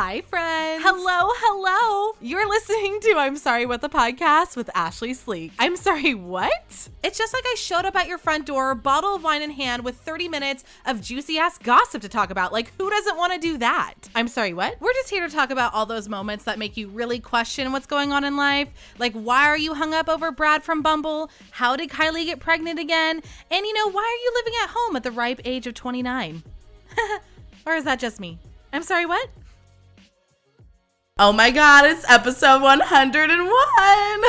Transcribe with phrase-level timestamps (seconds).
[0.00, 0.84] Hi, friends.
[0.84, 2.16] Hello, hello.
[2.20, 5.50] You're listening to I'm Sorry What the Podcast with Ashley Sleek.
[5.58, 6.88] I'm sorry, what?
[7.02, 9.82] It's just like I showed up at your front door, bottle of wine in hand,
[9.82, 12.52] with 30 minutes of juicy ass gossip to talk about.
[12.52, 13.94] Like, who doesn't want to do that?
[14.14, 14.80] I'm sorry, what?
[14.80, 17.86] We're just here to talk about all those moments that make you really question what's
[17.86, 18.68] going on in life.
[19.00, 21.28] Like, why are you hung up over Brad from Bumble?
[21.50, 23.20] How did Kylie get pregnant again?
[23.50, 26.44] And, you know, why are you living at home at the ripe age of 29?
[27.66, 28.38] or is that just me?
[28.72, 29.28] I'm sorry, what?
[31.20, 34.22] Oh my god, it's episode 101.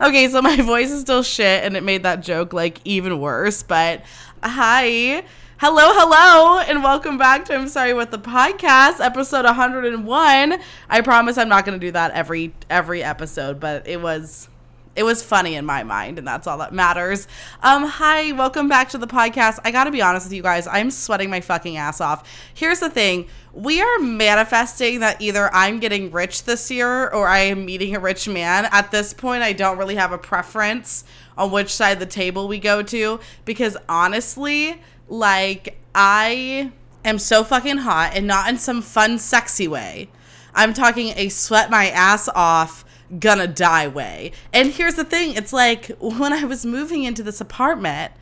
[0.08, 3.62] okay, so my voice is still shit and it made that joke like even worse,
[3.62, 4.02] but
[4.42, 5.22] hi.
[5.58, 10.60] Hello, hello, and welcome back to I'm Sorry What the Podcast, episode 101.
[10.90, 14.48] I promise I'm not going to do that every every episode, but it was
[14.96, 17.28] it was funny in my mind, and that's all that matters.
[17.62, 19.58] Um, hi, welcome back to the podcast.
[19.62, 22.26] I gotta be honest with you guys, I'm sweating my fucking ass off.
[22.54, 27.40] Here's the thing we are manifesting that either I'm getting rich this year or I
[27.40, 28.66] am meeting a rich man.
[28.66, 31.04] At this point, I don't really have a preference
[31.38, 36.72] on which side of the table we go to because honestly, like, I
[37.04, 40.08] am so fucking hot and not in some fun, sexy way.
[40.54, 42.85] I'm talking a sweat my ass off
[43.18, 44.32] gonna die way.
[44.52, 48.12] And here's the thing it's like when I was moving into this apartment,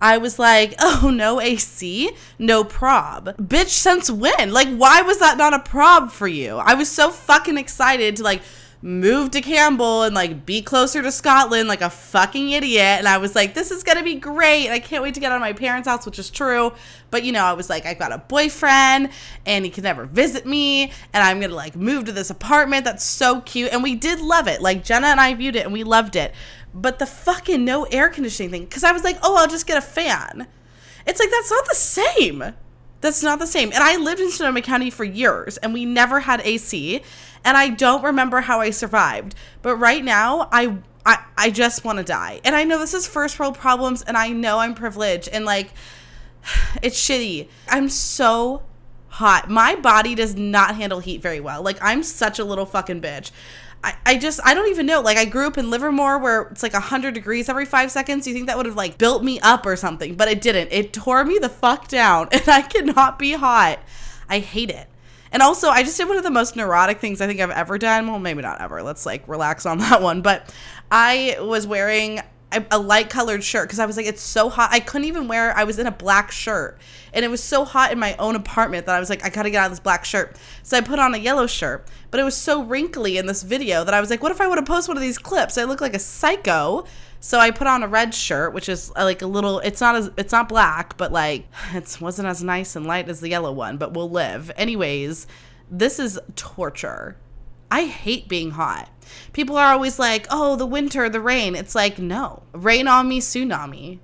[0.00, 3.36] I was like, oh, no AC, no prob.
[3.36, 4.52] Bitch, since when?
[4.52, 6.56] Like, why was that not a prob for you?
[6.56, 8.42] I was so fucking excited to like
[8.80, 12.98] move to Campbell and like be closer to Scotland like a fucking idiot.
[12.98, 14.70] And I was like, this is gonna be great.
[14.70, 16.72] I can't wait to get out of my parents' house, which is true.
[17.10, 19.10] But you know, I was like, I've got a boyfriend
[19.44, 20.92] and he can never visit me.
[21.12, 23.72] And I'm gonna like move to this apartment that's so cute.
[23.72, 24.62] And we did love it.
[24.62, 26.32] Like Jenna and I viewed it and we loved it.
[26.72, 29.78] But the fucking no air conditioning thing, because I was like, oh, I'll just get
[29.78, 30.46] a fan.
[31.06, 32.54] It's like, that's not the same.
[33.00, 33.72] That's not the same.
[33.72, 37.00] And I lived in Sonoma County for years and we never had AC
[37.44, 39.34] and I don't remember how I survived.
[39.62, 42.40] But right now, I I, I just want to die.
[42.44, 45.72] And I know this is first world problems and I know I'm privileged and like
[46.82, 47.48] it's shitty.
[47.66, 48.62] I'm so
[49.08, 49.48] hot.
[49.48, 51.62] My body does not handle heat very well.
[51.62, 53.30] Like I'm such a little fucking bitch.
[53.82, 55.00] I, I just I don't even know.
[55.00, 58.26] Like I grew up in Livermore where it's like hundred degrees every five seconds.
[58.26, 60.72] You think that would have like built me up or something, but it didn't.
[60.72, 63.78] It tore me the fuck down, and I cannot be hot.
[64.28, 64.88] I hate it.
[65.32, 67.78] And also, I just did one of the most neurotic things I think I've ever
[67.78, 68.06] done.
[68.06, 68.82] Well, maybe not ever.
[68.82, 70.22] Let's like relax on that one.
[70.22, 70.54] But
[70.90, 74.70] I was wearing a, light colored shirt because I was like, it's so hot.
[74.72, 75.56] I couldn't even wear.
[75.56, 76.78] I was in a black shirt,
[77.12, 79.50] and it was so hot in my own apartment that I was like, I gotta
[79.50, 80.36] get out of this black shirt.
[80.62, 83.84] So I put on a yellow shirt, but it was so wrinkly in this video
[83.84, 85.58] that I was like, what if I want to post one of these clips?
[85.58, 86.86] I look like a psycho.
[87.20, 89.58] So I put on a red shirt, which is uh, like a little.
[89.60, 93.20] It's not as it's not black, but like it wasn't as nice and light as
[93.20, 93.76] the yellow one.
[93.76, 94.50] But we'll live.
[94.56, 95.26] Anyways,
[95.70, 97.16] this is torture.
[97.70, 98.88] I hate being hot.
[99.32, 103.20] People are always like, "Oh, the winter, the rain." It's like, no, rain on me,
[103.20, 103.98] tsunami.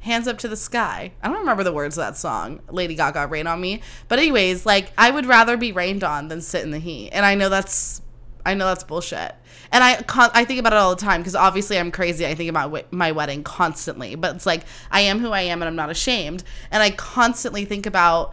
[0.00, 1.12] Hands up to the sky.
[1.22, 3.80] I don't remember the words of that song, Lady Gaga, Rain on Me.
[4.06, 7.10] But anyways, like I would rather be rained on than sit in the heat.
[7.10, 8.02] And I know that's
[8.44, 9.34] I know that's bullshit.
[9.72, 10.04] And I
[10.34, 12.26] I think about it all the time because obviously I'm crazy.
[12.26, 15.68] I think about my wedding constantly, but it's like I am who I am and
[15.68, 16.44] I'm not ashamed.
[16.70, 18.32] And I constantly think about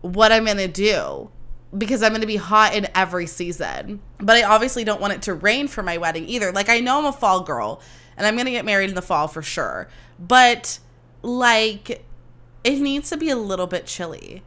[0.00, 1.30] what I'm to do
[1.76, 4.00] because I'm to be hot in every season.
[4.18, 6.52] But I obviously don't want it to rain for my wedding either.
[6.52, 7.80] Like I know I'm a fall girl
[8.16, 9.88] and I'm to get married in the fall for sure.
[10.18, 10.78] But
[11.22, 12.04] like
[12.64, 14.42] it needs to be a little bit chilly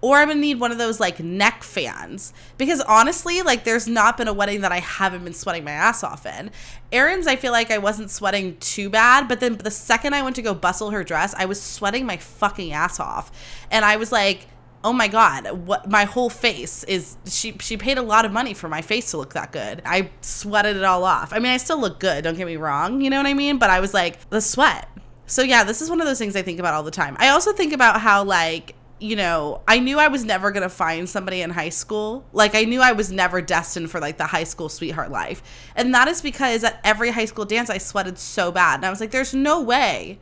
[0.00, 4.16] or I'm gonna need one of those like neck fans because honestly, like there's not
[4.16, 6.50] been a wedding that I haven't been sweating my ass off in.
[6.92, 10.36] Erin's, I feel like I wasn't sweating too bad, but then the second I went
[10.36, 13.30] to go bustle her dress, I was sweating my fucking ass off,
[13.70, 14.46] and I was like.
[14.84, 18.54] Oh my god, what my whole face is she she paid a lot of money
[18.54, 19.82] for my face to look that good.
[19.84, 21.32] I sweated it all off.
[21.32, 23.58] I mean, I still look good, don't get me wrong, you know what I mean?
[23.58, 24.88] But I was like, the sweat.
[25.26, 27.16] So yeah, this is one of those things I think about all the time.
[27.18, 30.68] I also think about how like you know, I knew I was never going to
[30.68, 32.24] find somebody in high school.
[32.32, 35.42] Like, I knew I was never destined for like the high school sweetheart life.
[35.76, 38.76] And that is because at every high school dance, I sweated so bad.
[38.76, 40.18] And I was like, there's no way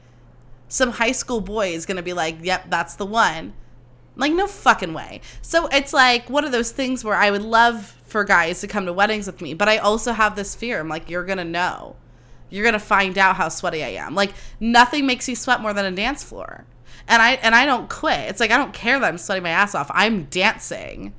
[0.69, 3.55] some high school boy is going to be like, yep, that's the one.
[4.17, 5.20] Like, no fucking way.
[5.43, 8.87] So it's like one of those things where I would love for guys to come
[8.87, 10.81] to weddings with me, but I also have this fear.
[10.81, 11.96] I'm like, you're going to know.
[12.49, 14.14] You're going to find out how sweaty I am.
[14.14, 16.64] Like, nothing makes you sweat more than a dance floor
[17.08, 18.29] and I and I don't quit.
[18.29, 19.91] It's like I don't care that I'm sweating my ass off.
[19.93, 21.14] I'm dancing,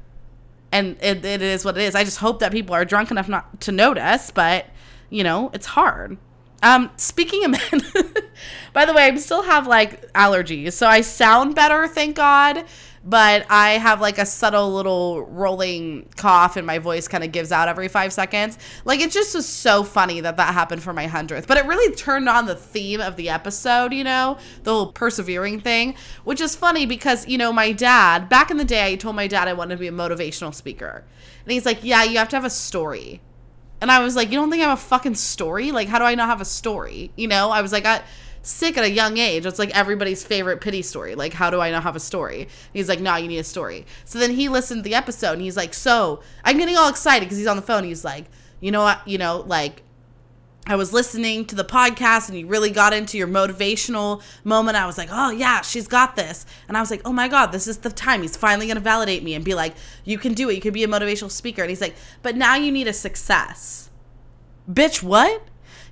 [0.72, 1.96] and it, it is what it is.
[1.96, 4.68] I just hope that people are drunk enough not to notice, but
[5.10, 6.18] you know it's hard.
[6.64, 7.82] Um, speaking of men,
[8.74, 12.66] by the way, I still have like allergies, so I sound better, thank God.
[13.08, 17.54] But I have like a subtle little rolling cough and my voice kind of gives
[17.54, 18.58] out every five seconds.
[18.84, 21.48] Like it just was so funny that that happened for my 100th.
[21.48, 25.62] But it really turned on the theme of the episode, you know, the whole persevering
[25.62, 25.96] thing,
[26.26, 29.28] which is funny because, you know, my dad, back in the day, I told my
[29.28, 31.06] dad I wanted to be a motivational speaker.
[31.46, 33.22] And he's like, yeah, you have to have a story.
[33.80, 35.72] And I was like, you don't think I have a fucking story?
[35.72, 37.12] Like, how do I not have a story?
[37.16, 38.02] You know, I was like, I
[38.48, 39.46] sick at a young age.
[39.46, 41.16] It's like everybody's favorite pity story.
[41.16, 42.42] Like, how do I not have a story?
[42.42, 43.86] And he's like, no, you need a story.
[44.06, 47.26] So then he listened to the episode and he's like, so I'm getting all excited
[47.26, 47.84] because he's on the phone.
[47.84, 48.26] He's like,
[48.60, 49.06] you know what?
[49.08, 49.84] You know, like,
[50.70, 54.76] I was listening to the podcast and you really got into your motivational moment.
[54.76, 56.46] I was like, oh, yeah, she's got this.
[56.68, 58.22] And I was like, oh my God, this is the time.
[58.22, 60.56] He's finally going to validate me and be like, you can do it.
[60.56, 61.62] You can be a motivational speaker.
[61.62, 63.90] And he's like, but now you need a success.
[64.70, 65.42] Bitch, what?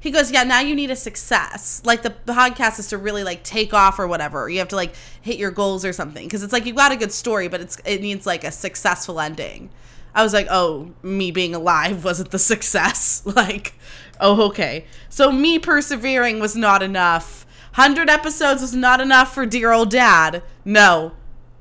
[0.05, 1.81] He goes, yeah, now you need a success.
[1.83, 4.47] Like the podcast is to really like take off or whatever.
[4.47, 6.95] You have to like hit your goals or something because it's like you've got a
[6.95, 9.71] good story, but it's it needs like a successful ending.
[10.13, 13.23] I was like, oh, me being alive wasn't the success.
[13.25, 13.73] like,
[14.19, 14.85] oh, okay.
[15.09, 17.47] So me persevering was not enough.
[17.73, 20.43] 100 episodes was not enough for dear old dad.
[20.63, 21.13] No.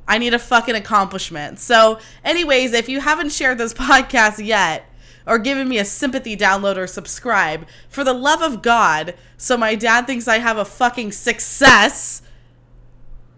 [0.07, 1.61] I need a fucking accomplishment.
[1.61, 4.85] So, anyways, if you haven't shared this podcast yet,
[5.27, 7.67] or giving me a sympathy download or subscribe.
[7.89, 12.23] For the love of God, so my dad thinks I have a fucking success.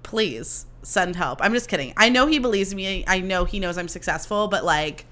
[0.02, 1.40] Please send help.
[1.42, 1.92] I'm just kidding.
[1.96, 3.04] I know he believes me.
[3.06, 5.06] I know he knows I'm successful, but like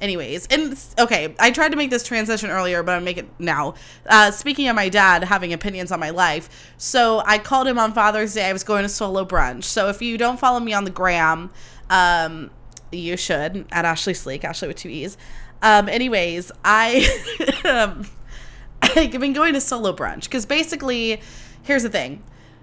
[0.00, 3.74] anyways and okay i tried to make this transition earlier but i'll make it now
[4.06, 7.92] uh, speaking of my dad having opinions on my life so i called him on
[7.92, 10.84] father's day i was going to solo brunch so if you don't follow me on
[10.84, 11.50] the gram
[11.90, 12.50] um,
[12.90, 15.16] you should at ashley sleek ashley with two e's
[15.62, 17.06] um, anyways, I
[17.64, 18.06] um,
[18.82, 21.20] I've been going to solo brunch because basically,
[21.62, 22.22] here's the thing.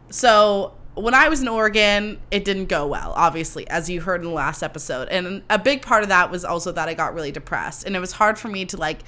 [0.09, 4.27] So when I was in Oregon, it didn't go well, obviously, as you heard in
[4.27, 5.07] the last episode.
[5.09, 7.85] And a big part of that was also that I got really depressed.
[7.85, 9.03] And it was hard for me to like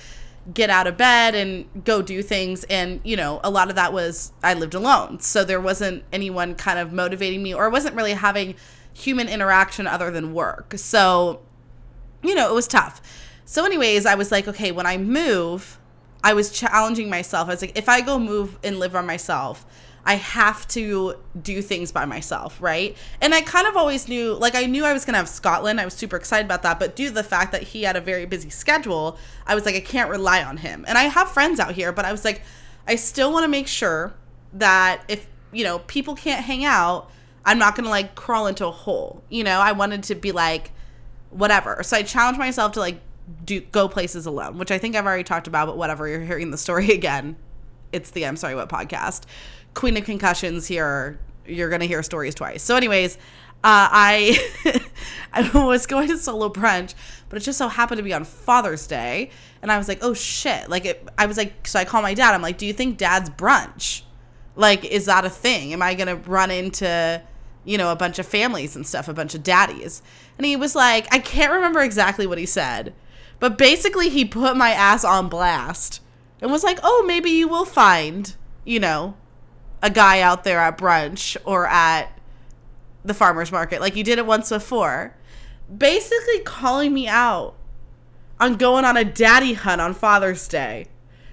[0.53, 2.63] get out of bed and go do things.
[2.65, 5.19] And, you know, a lot of that was I lived alone.
[5.19, 8.56] So there wasn't anyone kind of motivating me, or wasn't really having
[8.94, 10.74] human interaction other than work.
[10.77, 11.41] So,
[12.21, 13.01] you know, it was tough.
[13.50, 15.80] So, anyways, I was like, okay, when I move,
[16.24, 17.48] I was challenging myself.
[17.48, 19.66] I was like, if I go move and live by myself,
[20.06, 22.96] I have to do things by myself, right?
[23.19, 25.81] And I kind of always knew, like, I knew I was gonna have Scotland.
[25.81, 26.78] I was super excited about that.
[26.78, 29.18] But due to the fact that he had a very busy schedule,
[29.48, 30.86] I was like, I can't rely on him.
[30.88, 32.44] And I have friends out here, but I was like,
[32.88, 34.13] I still wanna make sure
[34.54, 37.10] that if, you know, people can't hang out,
[37.44, 39.24] I'm not gonna like crawl into a hole.
[39.28, 40.72] You know, I wanted to be like,
[41.31, 41.81] whatever.
[41.81, 43.01] So I challenged myself to like
[43.45, 46.51] do go places alone, which I think I've already talked about, but whatever, you're hearing
[46.51, 47.35] the story again.
[47.91, 49.23] It's the I'm sorry what podcast.
[49.73, 51.19] Queen of concussions here.
[51.45, 52.61] You're gonna hear stories twice.
[52.61, 53.17] So, anyways,
[53.63, 54.81] uh, I
[55.33, 56.93] I was going to solo brunch,
[57.27, 59.31] but it just so happened to be on Father's Day,
[59.61, 60.69] and I was like, oh shit!
[60.69, 62.33] Like it, I was like, so I call my dad.
[62.33, 64.03] I'm like, do you think Dad's brunch?
[64.55, 65.73] Like, is that a thing?
[65.73, 67.21] Am I gonna run into
[67.65, 70.03] you know a bunch of families and stuff, a bunch of daddies?
[70.37, 72.93] And he was like, I can't remember exactly what he said
[73.39, 76.01] but basically, he put my ass on blast
[76.41, 79.15] and was like, oh, maybe you will find, you know,
[79.81, 82.12] a guy out there at brunch or at
[83.03, 85.15] the farmer's market like you did it once before.
[85.75, 87.55] Basically, calling me out
[88.39, 90.88] on going on a daddy hunt on Father's Day.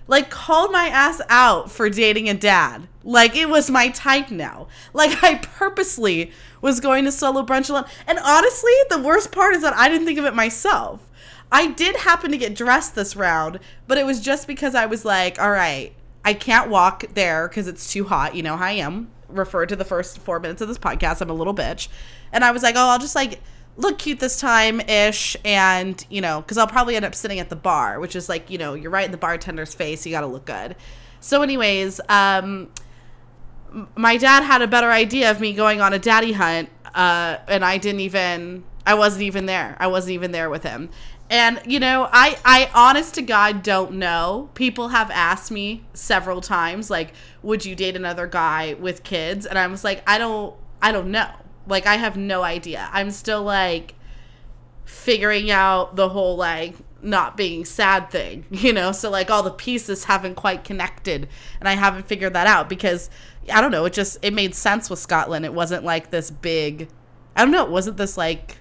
[0.08, 2.86] Like, called my ass out for dating a dad.
[3.02, 4.68] Like, it was my type now.
[4.92, 7.86] Like, I purposely was going to solo brunch alone.
[8.06, 11.00] And honestly, the worst part is that I didn't think of it myself.
[11.50, 15.04] I did happen to get dressed this round, but it was just because I was
[15.04, 15.92] like, all right,
[16.24, 18.34] I can't walk there because it's too hot.
[18.34, 19.10] You know how I am.
[19.28, 21.20] Referred to the first four minutes of this podcast.
[21.20, 21.88] I'm a little bitch.
[22.32, 23.40] And I was like, oh, I'll just like
[23.76, 25.36] look cute this time ish.
[25.44, 28.50] And, you know, because I'll probably end up sitting at the bar, which is like,
[28.50, 30.04] you know, you're right in the bartender's face.
[30.04, 30.76] You got to look good.
[31.20, 32.70] So, anyways, um,
[33.94, 36.70] my dad had a better idea of me going on a daddy hunt.
[36.94, 39.76] Uh, and I didn't even, I wasn't even there.
[39.78, 40.88] I wasn't even there with him.
[41.28, 44.50] And you know, I I honest to God don't know.
[44.54, 49.58] People have asked me several times like, "Would you date another guy with kids?" And
[49.58, 51.30] I was like, "I don't I don't know.
[51.66, 52.88] Like I have no idea.
[52.92, 53.94] I'm still like
[54.84, 58.92] figuring out the whole like not being sad thing, you know?
[58.92, 61.28] So like all the pieces haven't quite connected
[61.60, 63.10] and I haven't figured that out because
[63.52, 65.44] I don't know, it just it made sense with Scotland.
[65.44, 66.88] It wasn't like this big
[67.34, 68.58] I don't know, it wasn't this like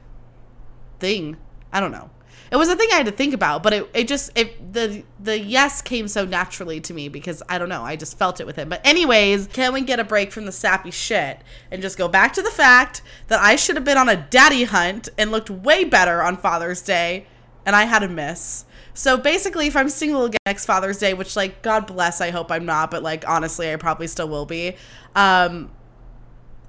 [0.99, 1.37] thing.
[1.71, 2.09] I don't know.
[2.51, 5.03] It was a thing I had to think about, but it, it just it the
[5.19, 8.45] the yes came so naturally to me because I don't know, I just felt it
[8.45, 8.69] with him.
[8.69, 11.39] But anyways, can we get a break from the sappy shit
[11.71, 14.65] and just go back to the fact that I should have been on a daddy
[14.65, 17.25] hunt and looked way better on Father's Day
[17.65, 18.65] and I had a miss.
[18.93, 22.51] So basically, if I'm single again next Father's Day, which like God bless, I hope
[22.51, 24.75] I'm not, but like honestly, I probably still will be.
[25.15, 25.71] Um,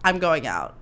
[0.02, 0.76] I'm going out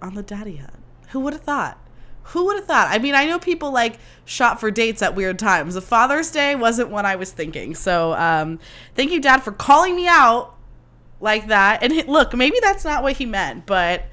[0.00, 0.82] on the daddy hunt.
[1.10, 1.78] Who would have thought?
[2.24, 2.88] Who would have thought?
[2.90, 5.74] I mean, I know people like shop for dates at weird times.
[5.74, 7.74] The Father's Day wasn't what I was thinking.
[7.74, 8.58] So, um,
[8.94, 10.54] thank you, Dad, for calling me out
[11.20, 11.82] like that.
[11.82, 14.04] And look, maybe that's not what he meant, but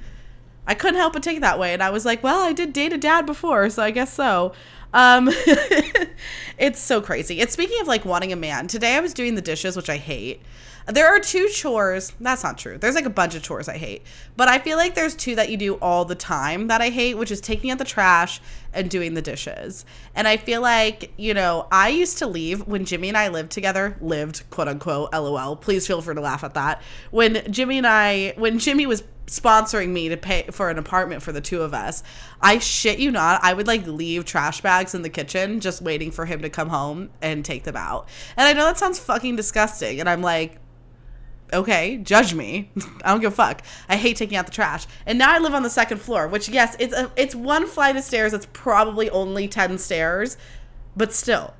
[0.68, 1.74] I couldn't help but take it that way.
[1.74, 4.54] And I was like, well, I did date a dad before, so I guess so.
[4.94, 5.30] Um,
[6.58, 7.40] it's so crazy.
[7.40, 8.68] It's speaking of like wanting a man.
[8.68, 10.42] Today I was doing the dishes, which I hate.
[10.92, 12.14] There are two chores.
[12.20, 12.80] That's not true.
[12.80, 14.04] There's like a bunch of chores I hate.
[14.36, 17.16] But I feel like there's two that you do all the time that I hate,
[17.16, 18.42] which is taking out the trash
[18.74, 19.86] and doing the dishes.
[20.16, 23.52] And I feel like, you know, I used to leave when Jimmy and I lived
[23.52, 25.56] together, lived, quote unquote, lol.
[25.56, 26.82] Please feel free to laugh at that.
[27.12, 31.32] When Jimmy and I, when Jimmy was sponsoring me to pay for an apartment for
[31.32, 32.02] the two of us.
[32.42, 36.10] I shit you not, I would like leave trash bags in the kitchen just waiting
[36.10, 38.10] for him to come home and take them out.
[38.36, 40.00] And I know that sounds fucking disgusting.
[40.00, 40.58] And I'm like,
[41.54, 42.72] okay, judge me.
[43.04, 43.62] I don't give a fuck.
[43.88, 44.86] I hate taking out the trash.
[45.06, 47.96] And now I live on the second floor, which yes, it's a, it's one flight
[47.96, 48.34] of stairs.
[48.34, 50.38] It's probably only 10 stairs,
[50.96, 51.54] but still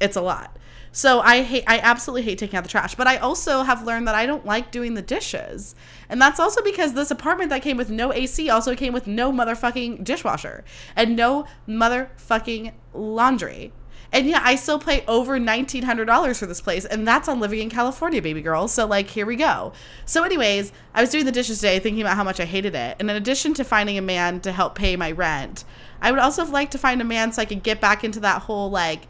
[0.00, 0.56] it's a lot.
[0.92, 4.08] So I hate I absolutely hate taking out the trash, but I also have learned
[4.08, 5.74] that I don't like doing the dishes.
[6.08, 9.30] And that's also because this apartment that came with no AC also came with no
[9.30, 10.64] motherfucking dishwasher
[10.96, 13.72] and no motherfucking laundry.
[14.12, 17.70] And yeah, I still pay over $1,900 for this place, and that's on living in
[17.70, 18.68] California, baby girl.
[18.68, 19.72] So, like, here we go.
[20.04, 22.96] So, anyways, I was doing the dishes today thinking about how much I hated it.
[22.98, 25.64] And in addition to finding a man to help pay my rent,
[26.00, 28.42] I would also like to find a man so I could get back into that
[28.42, 29.08] whole, like,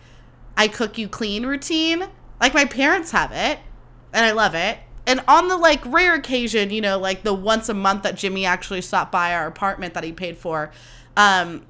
[0.57, 2.09] I cook you clean routine.
[2.41, 3.59] Like, my parents have it,
[4.13, 4.79] and I love it.
[5.07, 8.45] And on the like rare occasion, you know, like the once a month that Jimmy
[8.45, 10.73] actually stopped by our apartment that he paid for,
[11.17, 11.65] um,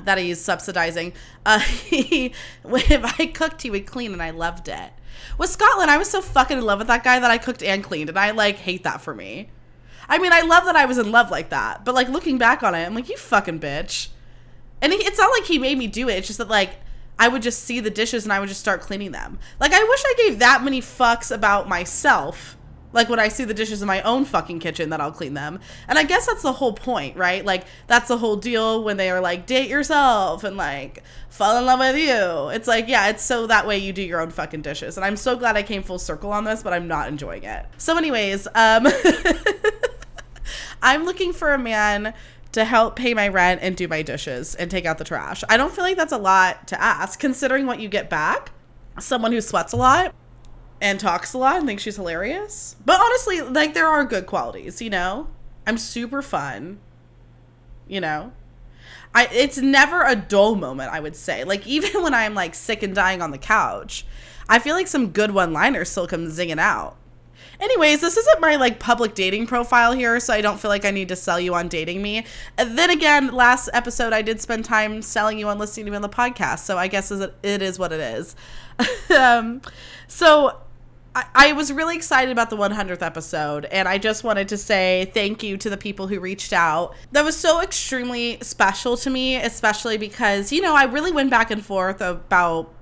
[0.00, 1.12] that he's subsidizing.
[1.44, 2.32] Uh, he,
[2.64, 4.92] if I cooked, he would clean, and I loved it.
[5.38, 7.82] With Scotland, I was so fucking in love with that guy that I cooked and
[7.82, 9.48] cleaned, and I like hate that for me.
[10.08, 12.62] I mean, I love that I was in love like that, but like looking back
[12.62, 14.08] on it, I'm like, you fucking bitch.
[14.80, 16.14] And it's not like he made me do it.
[16.18, 16.74] It's just that like
[17.18, 19.38] I would just see the dishes and I would just start cleaning them.
[19.60, 22.56] Like I wish I gave that many fucks about myself
[22.92, 25.60] like when I see the dishes in my own fucking kitchen, that I'll clean them.
[25.88, 27.44] And I guess that's the whole point, right?
[27.44, 31.66] Like that's the whole deal when they are like date yourself and like fall in
[31.66, 32.48] love with you.
[32.48, 34.96] It's like, yeah, it's so that way you do your own fucking dishes.
[34.96, 37.66] And I'm so glad I came full circle on this, but I'm not enjoying it.
[37.78, 38.86] So anyways, um
[40.82, 42.14] I'm looking for a man
[42.52, 45.42] to help pay my rent and do my dishes and take out the trash.
[45.48, 48.50] I don't feel like that's a lot to ask considering what you get back.
[48.98, 50.14] Someone who sweats a lot
[50.82, 52.74] and talks a lot and thinks she's hilarious.
[52.84, 55.28] But honestly, like there are good qualities, you know?
[55.64, 56.80] I'm super fun.
[57.86, 58.32] You know?
[59.14, 61.44] I it's never a dull moment, I would say.
[61.44, 64.04] Like even when I'm like sick and dying on the couch,
[64.48, 66.96] I feel like some good one-liners still come zinging out.
[67.60, 70.90] Anyways, this isn't my like public dating profile here, so I don't feel like I
[70.90, 72.26] need to sell you on dating me.
[72.58, 75.96] And then again, last episode I did spend time selling you on listening to me
[75.96, 78.34] on the podcast, so I guess it is what it is.
[79.16, 79.62] um,
[80.08, 80.58] so
[81.14, 85.10] I, I was really excited about the 100th episode, and I just wanted to say
[85.12, 86.94] thank you to the people who reached out.
[87.12, 91.50] That was so extremely special to me, especially because, you know, I really went back
[91.50, 92.72] and forth about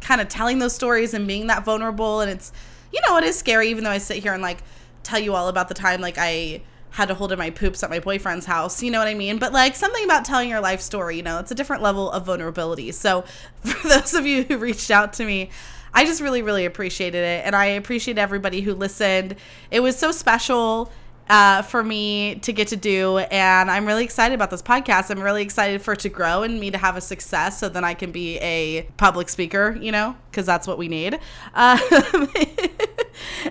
[0.00, 2.20] kind of telling those stories and being that vulnerable.
[2.20, 2.52] And it's,
[2.92, 4.62] you know, it is scary, even though I sit here and like
[5.02, 7.90] tell you all about the time like I had to hold in my poops at
[7.90, 8.82] my boyfriend's house.
[8.82, 9.38] You know what I mean?
[9.38, 12.24] But like something about telling your life story, you know, it's a different level of
[12.24, 12.92] vulnerability.
[12.92, 13.22] So
[13.62, 15.50] for those of you who reached out to me,
[15.94, 17.46] I just really, really appreciated it.
[17.46, 19.36] And I appreciate everybody who listened.
[19.70, 20.90] It was so special
[21.28, 23.18] uh, for me to get to do.
[23.18, 25.10] And I'm really excited about this podcast.
[25.10, 27.84] I'm really excited for it to grow and me to have a success so then
[27.84, 31.14] I can be a public speaker, you know, because that's what we need.
[31.14, 31.20] Um,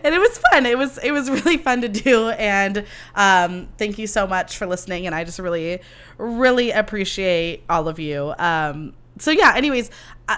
[0.04, 0.66] and it was fun.
[0.66, 2.30] It was it was really fun to do.
[2.30, 2.86] And
[3.16, 5.06] um, thank you so much for listening.
[5.08, 5.80] And I just really,
[6.18, 8.34] really appreciate all of you.
[8.38, 9.90] Um, so yeah anyways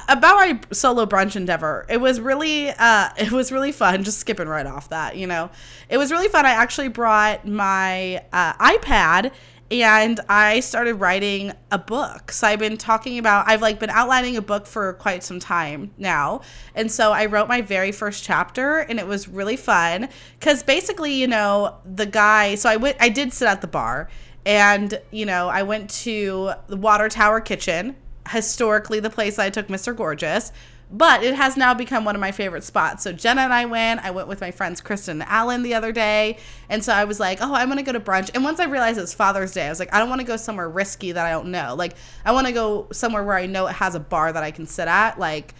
[0.09, 4.47] about my solo brunch endeavor it was really uh it was really fun just skipping
[4.47, 5.49] right off that you know.
[5.89, 9.31] It was really fun i actually brought my uh, ipad
[9.71, 12.31] and i started writing a book.
[12.31, 15.91] So i've been talking about i've like been outlining a book for quite some time
[15.97, 16.41] now
[16.73, 21.13] and so i wrote my very first chapter and it was really fun because basically
[21.13, 24.09] you know the guy so i went i did sit at the bar
[24.45, 27.95] and you know i went to the water tower kitchen
[28.29, 29.95] historically the place I took Mr.
[29.95, 30.51] Gorgeous,
[30.91, 33.03] but it has now become one of my favorite spots.
[33.03, 34.05] So Jenna and I went.
[34.05, 36.37] I went with my friends Kristen and Allen the other day.
[36.69, 38.29] And so I was like, oh, I'm going to go to brunch.
[38.35, 40.27] And once I realized it was Father's Day, I was like, I don't want to
[40.27, 41.75] go somewhere risky that I don't know.
[41.75, 44.51] Like, I want to go somewhere where I know it has a bar that I
[44.51, 45.19] can sit at.
[45.19, 45.55] Like,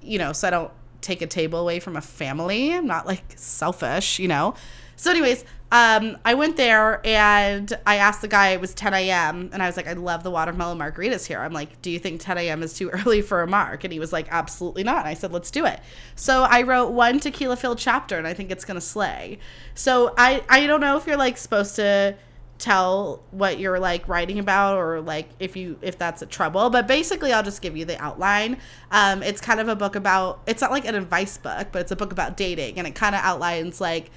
[0.00, 2.72] you know, so I don't take a table away from a family.
[2.72, 4.54] I'm not like selfish, you know?
[4.96, 9.48] So, anyways, um, I went there and I asked the guy, it was 10 a.m.
[9.54, 11.40] And I was like, I love the watermelon margaritas here.
[11.40, 12.62] I'm like, do you think 10 a.m.
[12.62, 13.82] is too early for a mark?
[13.82, 14.98] And he was like, absolutely not.
[14.98, 15.80] And I said, let's do it.
[16.14, 19.38] So I wrote one tequila filled chapter and I think it's going to slay.
[19.74, 22.16] So I, I don't know if you're like supposed to
[22.58, 26.86] tell what you're like writing about or like if you if that's a trouble but
[26.86, 28.56] basically i'll just give you the outline
[28.92, 31.90] um it's kind of a book about it's not like an advice book but it's
[31.90, 34.12] a book about dating and it kind of outlines like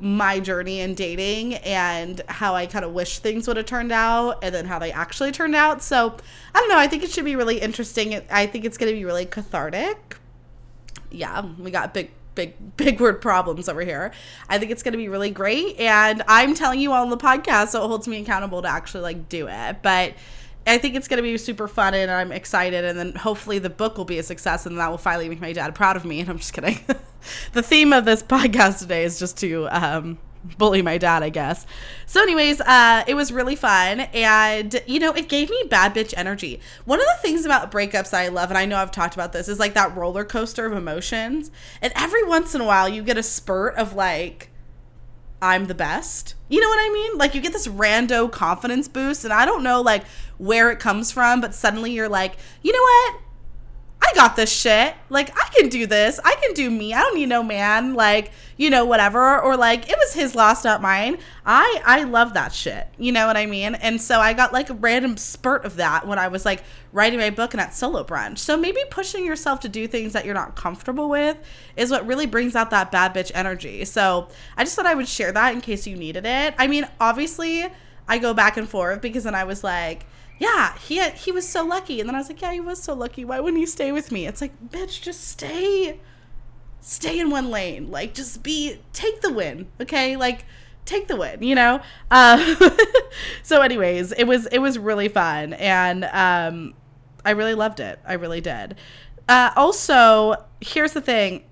[0.00, 4.42] my journey in dating and how I kind of wish things would have turned out
[4.42, 5.82] and then how they actually turned out.
[5.82, 6.16] So,
[6.54, 6.78] I don't know.
[6.78, 8.20] I think it should be really interesting.
[8.30, 10.16] I think it's going to be really cathartic.
[11.10, 14.12] Yeah, we got big big big word problems over here.
[14.48, 17.16] I think it's going to be really great and I'm telling you all on the
[17.16, 19.82] podcast so it holds me accountable to actually like do it.
[19.82, 20.14] But
[20.70, 22.84] I think it's going to be super fun and I'm excited.
[22.84, 25.52] And then hopefully the book will be a success and that will finally make my
[25.52, 26.20] dad proud of me.
[26.20, 26.78] And I'm just kidding.
[27.52, 30.18] the theme of this podcast today is just to um,
[30.58, 31.66] bully my dad, I guess.
[32.06, 34.00] So, anyways, uh, it was really fun.
[34.00, 36.60] And, you know, it gave me bad bitch energy.
[36.84, 39.48] One of the things about breakups I love, and I know I've talked about this,
[39.48, 41.50] is like that roller coaster of emotions.
[41.82, 44.49] And every once in a while, you get a spurt of like,
[45.42, 46.34] I'm the best.
[46.48, 47.18] You know what I mean?
[47.18, 50.04] Like you get this rando confidence boost and I don't know like
[50.38, 53.20] where it comes from, but suddenly you're like, "You know what?
[54.02, 54.94] I got this shit.
[55.08, 56.18] Like, I can do this.
[56.24, 56.94] I can do me.
[56.94, 57.94] I don't need no man.
[57.94, 59.40] Like, you know, whatever.
[59.40, 61.18] Or like, it was his loss, not mine.
[61.44, 62.88] I I love that shit.
[62.98, 63.74] You know what I mean?
[63.74, 67.18] And so I got like a random spurt of that when I was like writing
[67.18, 68.38] my book and at solo brunch.
[68.38, 71.38] So maybe pushing yourself to do things that you're not comfortable with
[71.76, 73.84] is what really brings out that bad bitch energy.
[73.84, 76.54] So I just thought I would share that in case you needed it.
[76.58, 77.66] I mean, obviously,
[78.08, 80.06] I go back and forth because then I was like
[80.40, 82.00] yeah, he had, he was so lucky.
[82.00, 83.26] And then I was like, yeah, he was so lucky.
[83.26, 84.26] Why wouldn't he stay with me?
[84.26, 86.00] It's like, bitch, just stay,
[86.80, 87.90] stay in one lane.
[87.90, 90.16] Like, just be, take the win, okay?
[90.16, 90.46] Like,
[90.86, 91.82] take the win, you know?
[92.10, 92.56] Uh,
[93.42, 95.52] so, anyways, it was, it was really fun.
[95.52, 96.72] And um,
[97.22, 98.00] I really loved it.
[98.06, 98.76] I really did.
[99.28, 101.44] Uh, also, here's the thing.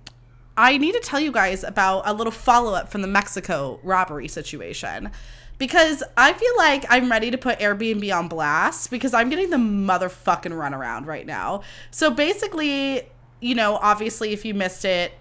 [0.57, 4.29] I need to tell you guys about a little follow up from the Mexico robbery
[4.29, 5.11] situation
[5.59, 9.57] because I feel like I'm ready to put Airbnb on blast because I'm getting the
[9.57, 11.63] motherfucking runaround right now.
[11.91, 13.03] So basically,
[13.41, 15.13] you know, obviously, if you missed it,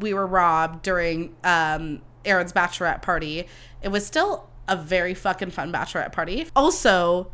[0.00, 3.46] we were robbed during um, Erin's bachelorette party.
[3.80, 6.46] It was still a very fucking fun bachelorette party.
[6.54, 7.32] Also,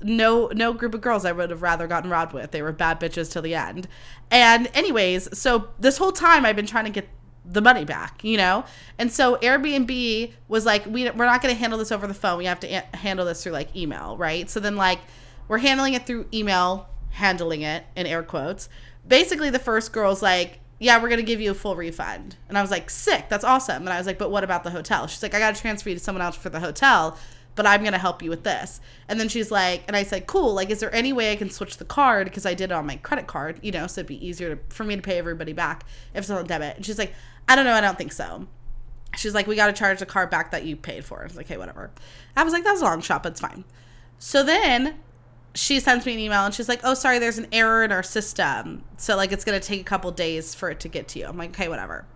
[0.00, 2.50] no no group of girls I would have rather gotten robbed with.
[2.50, 3.88] They were bad bitches till the end.
[4.30, 7.08] And anyways, so this whole time I've been trying to get
[7.50, 8.64] the money back, you know?
[8.98, 12.38] And so Airbnb was like, we, we're not going to handle this over the phone.
[12.38, 14.48] We have to a- handle this through like email, right?
[14.50, 15.00] So then, like,
[15.48, 18.68] we're handling it through email, handling it in air quotes.
[19.06, 22.36] Basically, the first girl's like, yeah, we're going to give you a full refund.
[22.48, 23.82] And I was like, sick, that's awesome.
[23.82, 25.06] And I was like, but what about the hotel?
[25.06, 27.18] She's like, I got to transfer you to someone else for the hotel,
[27.56, 28.80] but I'm going to help you with this.
[29.08, 31.50] And then she's like, and I said, cool, like, is there any way I can
[31.50, 32.26] switch the card?
[32.26, 34.60] Because I did it on my credit card, you know, so it'd be easier to,
[34.72, 35.84] for me to pay everybody back
[36.14, 36.76] if it's on debit.
[36.76, 37.14] And she's like,
[37.48, 37.72] I don't know.
[37.72, 38.46] I don't think so.
[39.16, 41.20] She's like, we got to charge the car back that you paid for.
[41.20, 41.90] I was like, hey, whatever.
[42.36, 43.64] I was like, that's a long shot, but it's fine.
[44.18, 44.98] So then
[45.54, 48.02] she sends me an email and she's like, oh, sorry, there's an error in our
[48.02, 48.84] system.
[48.96, 51.26] So, like, it's going to take a couple days for it to get to you.
[51.26, 52.06] I'm like, okay, whatever.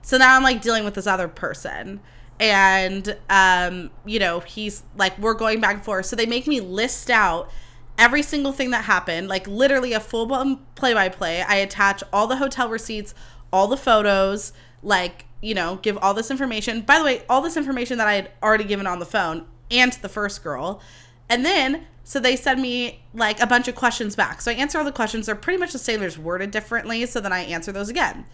[0.00, 2.00] So now I'm like dealing with this other person.
[2.40, 6.06] And, um, you know, he's like, we're going back and forth.
[6.06, 7.50] So they make me list out
[7.98, 11.42] every single thing that happened, like literally a full blown play by play.
[11.42, 13.12] I attach all the hotel receipts,
[13.52, 16.82] all the photos, like, you know, give all this information.
[16.82, 19.92] By the way, all this information that I had already given on the phone and
[19.94, 20.80] the first girl.
[21.28, 24.40] And then, so they send me like a bunch of questions back.
[24.40, 25.26] So I answer all the questions.
[25.26, 27.04] They're pretty much the same, there's worded differently.
[27.06, 28.24] So then I answer those again.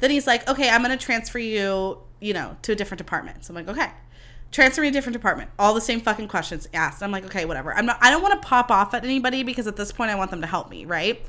[0.00, 3.44] Then he's like, okay, I'm going to transfer you, you know, to a different department.
[3.44, 3.92] So I'm like, okay.
[4.52, 5.50] Transfer me to a different department.
[5.58, 7.02] All the same fucking questions asked.
[7.02, 7.74] I'm like, okay, whatever.
[7.74, 10.14] I'm not, I don't want to pop off at anybody because at this point I
[10.14, 11.20] want them to help me, right?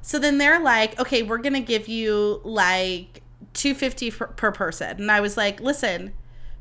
[0.00, 3.22] So then they're like, okay, we're going to give you like
[3.54, 5.00] 250 per, per person.
[5.00, 6.12] And I was like, listen,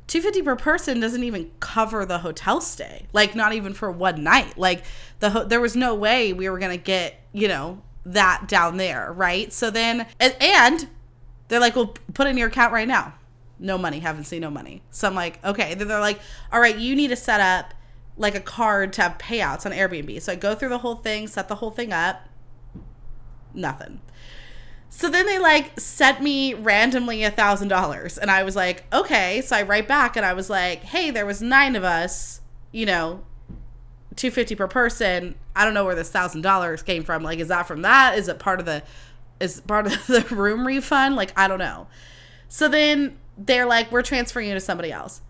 [0.07, 3.07] 250 per person doesn't even cover the hotel stay.
[3.13, 4.57] Like not even for one night.
[4.57, 4.83] Like
[5.19, 8.77] the ho- there was no way we were going to get, you know, that down
[8.77, 9.53] there, right?
[9.53, 10.89] So then and, and
[11.47, 13.13] they're like, "Well, put in your account right now."
[13.59, 14.81] No money, haven't seen no money.
[14.89, 16.19] So I'm like, "Okay." Then they're like,
[16.51, 17.75] "All right, you need to set up
[18.17, 20.21] like a card to have payouts on Airbnb.
[20.21, 22.27] So I go through the whole thing, set the whole thing up.
[23.53, 24.01] Nothing.
[24.93, 29.41] So then they like sent me randomly a thousand dollars, and I was like, okay.
[29.41, 32.41] So I write back and I was like, hey, there was nine of us,
[32.73, 33.23] you know,
[34.17, 35.35] two fifty per person.
[35.55, 37.23] I don't know where this thousand dollars came from.
[37.23, 38.17] Like, is that from that?
[38.17, 38.83] Is it part of the
[39.39, 41.15] is part of the room refund?
[41.15, 41.87] Like, I don't know.
[42.49, 45.21] So then they're like, we're transferring you to somebody else,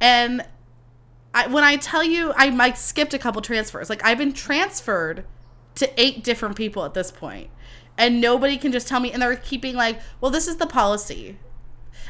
[0.00, 0.46] and
[1.34, 3.90] I, when I tell you, I might skipped a couple transfers.
[3.90, 5.24] Like, I've been transferred
[5.74, 7.50] to eight different people at this point
[8.00, 11.38] and nobody can just tell me and they're keeping like well this is the policy.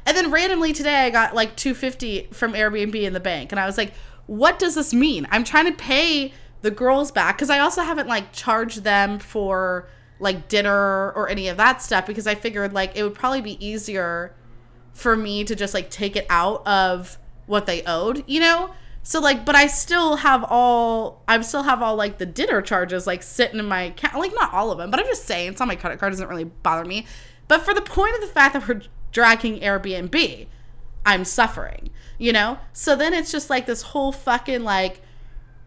[0.07, 3.67] And then randomly today i got like 250 from airbnb in the bank and i
[3.67, 3.93] was like
[4.31, 5.27] what does this mean?
[5.33, 9.89] I'm trying to pay the girls back because i also haven't like charged them for
[10.21, 13.67] like dinner or any of that stuff because i figured like it would probably be
[13.67, 14.35] easier
[14.93, 18.71] for me to just like take it out of what they owed you know
[19.11, 23.09] so like, but I still have all I still have all like the dinner charges
[23.09, 24.15] like sitting in my account.
[24.15, 26.29] Like not all of them, but I'm just saying it's on my credit card doesn't
[26.29, 27.09] really bother me.
[27.49, 30.47] But for the point of the fact that we're dragging Airbnb,
[31.05, 32.61] I'm suffering, you know?
[32.73, 35.03] So then it's just like this whole fucking like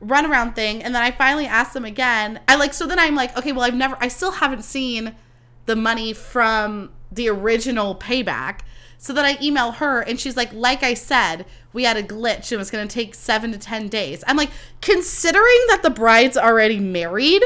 [0.02, 0.82] runaround thing.
[0.82, 2.40] And then I finally asked them again.
[2.48, 5.18] I like so then I'm like, okay, well I've never I still haven't seen
[5.66, 8.62] the money from the original payback.
[8.98, 12.44] So then I email her and she's like, like I said, we had a glitch
[12.44, 14.24] and it was going to take seven to 10 days.
[14.28, 17.44] I'm like, considering that the bride's already married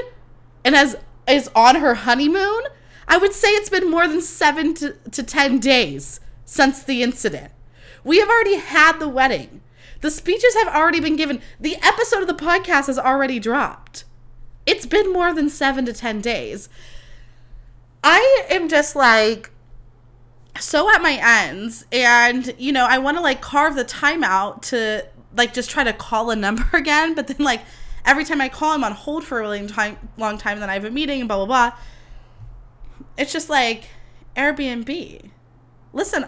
[0.63, 2.63] and has is on her honeymoon,
[3.07, 7.51] I would say it's been more than seven to, to 10 days since the incident.
[8.03, 9.61] We have already had the wedding.
[10.01, 11.41] The speeches have already been given.
[11.59, 14.05] The episode of the podcast has already dropped.
[14.65, 16.69] It's been more than seven to 10 days.
[18.03, 19.51] I am just like,
[20.59, 24.63] so at my ends and you know i want to like carve the time out
[24.63, 27.61] to like just try to call a number again but then like
[28.05, 30.69] every time i call i'm on hold for a really time long time and then
[30.69, 31.77] i have a meeting and blah blah blah.
[33.17, 33.89] It's just like
[34.35, 35.29] airbnb.
[35.93, 36.25] Listen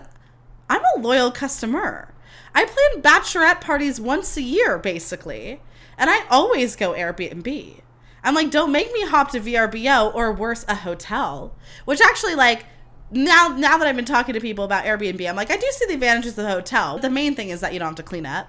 [0.69, 2.13] i'm a loyal customer.
[2.53, 5.61] I plan bachelorette parties once a year basically
[5.97, 7.81] and i always go airbnb.
[8.23, 12.65] I'm like don't make me hop to vrbo or worse a hotel which actually like
[13.11, 15.85] now now that I've been talking to people about Airbnb, I'm like, I do see
[15.87, 16.99] the advantages of the hotel.
[16.99, 18.47] The main thing is that you don't have to clean up.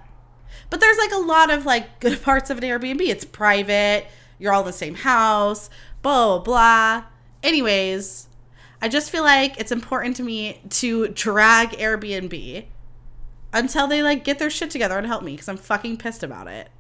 [0.69, 3.01] But there's like a lot of like good parts of an Airbnb.
[3.01, 4.07] It's private,
[4.39, 5.71] you're all in the same house,
[6.03, 7.05] blah blah blah.
[7.43, 8.29] Anyways,
[8.83, 12.67] I just feel like it's important to me to drag Airbnb
[13.53, 16.49] until they like get their shit together and help me because I'm fucking pissed about
[16.49, 16.71] it.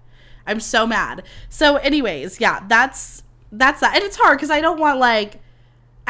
[0.46, 1.22] I'm so mad.
[1.48, 3.94] So, anyways, yeah, that's that's that.
[3.94, 5.40] And it's hard because I don't want like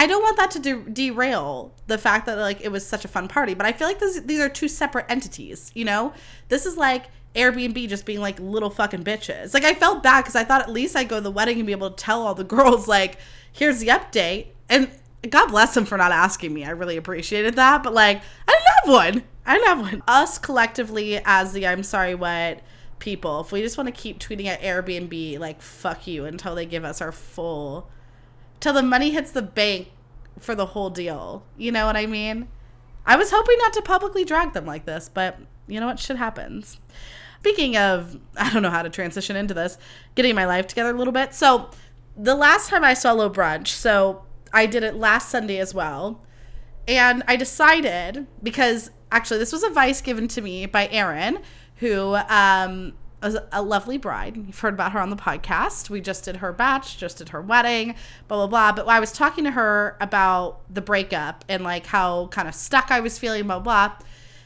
[0.00, 3.08] I don't want that to de- derail the fact that like it was such a
[3.08, 5.70] fun party, but I feel like this, these are two separate entities.
[5.74, 6.14] You know,
[6.48, 9.52] this is like Airbnb just being like little fucking bitches.
[9.52, 11.66] Like I felt bad because I thought at least I'd go to the wedding and
[11.66, 13.18] be able to tell all the girls like,
[13.52, 14.46] here's the update.
[14.70, 14.90] And
[15.28, 16.64] God bless them for not asking me.
[16.64, 17.82] I really appreciated that.
[17.82, 19.24] But like, I didn't have one.
[19.44, 20.02] I didn't have one.
[20.08, 22.62] Us collectively as the I'm sorry what
[23.00, 26.64] people, if we just want to keep tweeting at Airbnb like fuck you until they
[26.64, 27.90] give us our full
[28.60, 29.88] till the money hits the bank
[30.38, 31.44] for the whole deal.
[31.56, 32.48] You know what I mean?
[33.06, 35.98] I was hoping not to publicly drag them like this, but you know what?
[35.98, 36.78] Shit happens.
[37.40, 39.78] Speaking of, I don't know how to transition into this,
[40.14, 41.34] getting my life together a little bit.
[41.34, 41.70] So,
[42.16, 46.20] the last time I solo brunch, so I did it last Sunday as well.
[46.86, 51.38] And I decided, because actually, this was advice given to me by Erin,
[51.76, 54.36] who um, a, a, lovely bride.
[54.36, 55.90] You've heard about her on the podcast.
[55.90, 57.94] We just did her batch, just did her wedding,
[58.28, 58.72] blah, blah, blah.
[58.72, 62.90] But I was talking to her about the breakup and like how kind of stuck
[62.90, 63.92] I was feeling, blah, blah.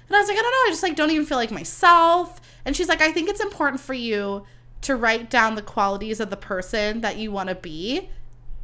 [0.08, 0.66] And I was like, I don't know.
[0.66, 2.40] I just like don't even feel like myself.
[2.64, 4.44] And she's like, I think it's important for you
[4.82, 8.10] to write down the qualities of the person that you want to be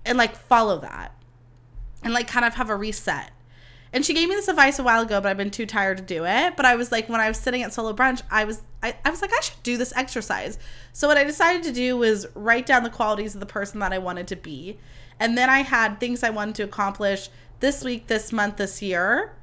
[0.04, 1.14] and like follow that
[2.02, 3.30] and like kind of have a reset
[3.92, 6.02] and she gave me this advice a while ago, but I've been too tired to
[6.02, 6.56] do it.
[6.56, 9.10] But I was like, when I was sitting at solo brunch, I was I, I
[9.10, 10.58] was like, I should do this exercise.
[10.92, 13.92] So what I decided to do was write down the qualities of the person that
[13.92, 14.78] I wanted to be.
[15.18, 19.34] And then I had things I wanted to accomplish this week, this month, this year.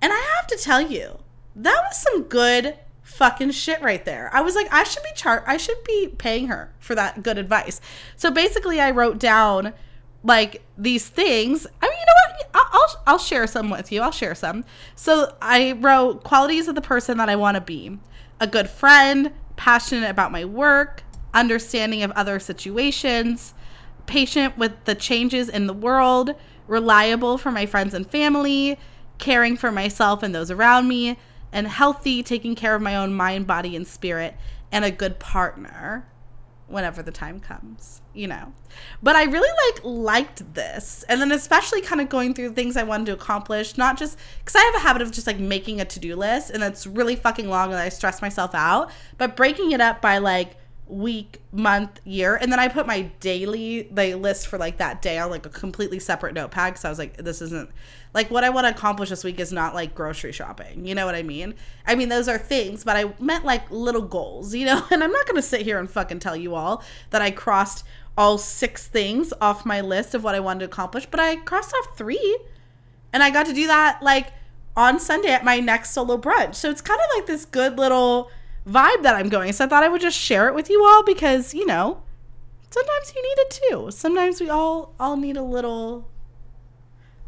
[0.00, 1.18] And I have to tell you,
[1.56, 4.30] that was some good fucking shit right there.
[4.32, 7.38] I was like, I should be chart I should be paying her for that good
[7.38, 7.80] advice.
[8.16, 9.74] So basically I wrote down
[10.22, 11.66] like these things.
[11.80, 12.70] I mean, you know what?
[12.72, 14.02] I'll, I'll, share some with you.
[14.02, 14.64] I'll share some.
[14.94, 17.98] So I wrote qualities of the person that I want to be:
[18.40, 21.02] a good friend, passionate about my work,
[21.32, 23.54] understanding of other situations,
[24.06, 26.34] patient with the changes in the world,
[26.66, 28.78] reliable for my friends and family,
[29.18, 31.18] caring for myself and those around me,
[31.52, 34.34] and healthy, taking care of my own mind, body, and spirit,
[34.72, 36.06] and a good partner.
[36.70, 38.52] Whenever the time comes, you know.
[39.02, 41.04] But I really like liked this.
[41.08, 44.54] And then especially kind of going through things I wanted to accomplish, not just cuz
[44.54, 47.48] I have a habit of just like making a to-do list and it's really fucking
[47.48, 50.56] long and I stress myself out, but breaking it up by like
[50.90, 55.18] week, month, year, and then I put my daily like list for like that day
[55.18, 57.70] on like a completely separate notepad because I was like, this isn't
[58.12, 60.84] like what I want to accomplish this week is not like grocery shopping.
[60.84, 61.54] You know what I mean?
[61.86, 64.84] I mean those are things, but I meant like little goals, you know.
[64.90, 67.84] And I'm not gonna sit here and fucking tell you all that I crossed
[68.18, 71.72] all six things off my list of what I wanted to accomplish, but I crossed
[71.74, 72.38] off three,
[73.12, 74.32] and I got to do that like
[74.76, 76.56] on Sunday at my next solo brunch.
[76.56, 78.30] So it's kind of like this good little
[78.66, 79.52] vibe that I'm going.
[79.52, 82.02] So I thought I would just share it with you all because, you know,
[82.70, 83.90] sometimes you need it too.
[83.90, 86.08] Sometimes we all all need a little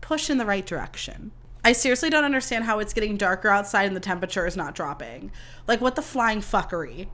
[0.01, 1.33] push in the right direction.
[1.65, 5.31] I seriously don't understand how it's getting darker outside and the temperature is not dropping.
[5.67, 7.09] Like what the flying fuckery?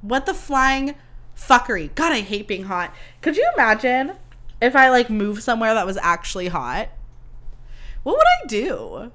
[0.00, 0.94] What the flying
[1.36, 1.94] fuckery?
[1.94, 2.94] God, I hate being hot.
[3.20, 4.12] Could you imagine
[4.60, 6.88] if I like moved somewhere that was actually hot?
[8.02, 9.12] What would I do?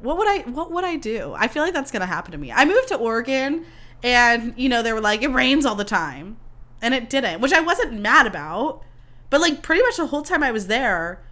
[0.00, 1.34] What would I what would I do?
[1.36, 2.52] I feel like that's to happen to me.
[2.52, 3.64] I moved to Oregon
[4.02, 6.36] and, you know, they were like, it rains all the time.
[6.80, 8.82] And it didn't, which I wasn't mad about.
[9.30, 11.22] But, like, pretty much the whole time I was there,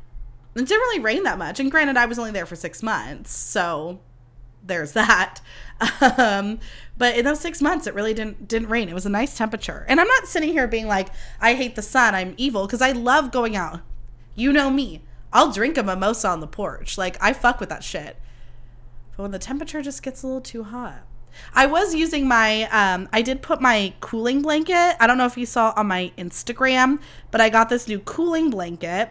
[0.55, 1.61] it didn't really rain that much.
[1.61, 3.31] And granted, I was only there for six months.
[3.31, 4.01] So
[4.67, 5.41] there's that.
[6.01, 6.59] Um,
[6.97, 8.89] but in those six months, it really didn't didn't rain.
[8.89, 9.85] It was a nice temperature.
[9.89, 12.15] And I'm not sitting here being like, I hate the sun.
[12.15, 13.83] I'm evil because I love going out.
[14.35, 15.03] You know me.
[15.35, 16.97] I'll drink a mimosa on the porch.
[16.97, 18.17] Like I fuck with that shit.
[19.15, 21.05] But when the temperature just gets a little too hot,
[21.55, 24.97] I was using my, um, I did put my cooling blanket.
[25.01, 28.51] I don't know if you saw on my Instagram, but I got this new cooling
[28.51, 29.11] blanket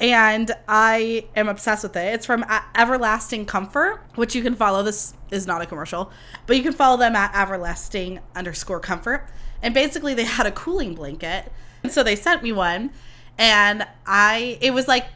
[0.00, 2.14] and I am obsessed with it.
[2.14, 4.82] It's from Everlasting Comfort, which you can follow.
[4.82, 6.10] This is not a commercial,
[6.46, 9.28] but you can follow them at Everlasting underscore Comfort.
[9.62, 11.50] And basically, they had a cooling blanket,
[11.82, 12.90] and so they sent me one,
[13.38, 15.06] and I it was like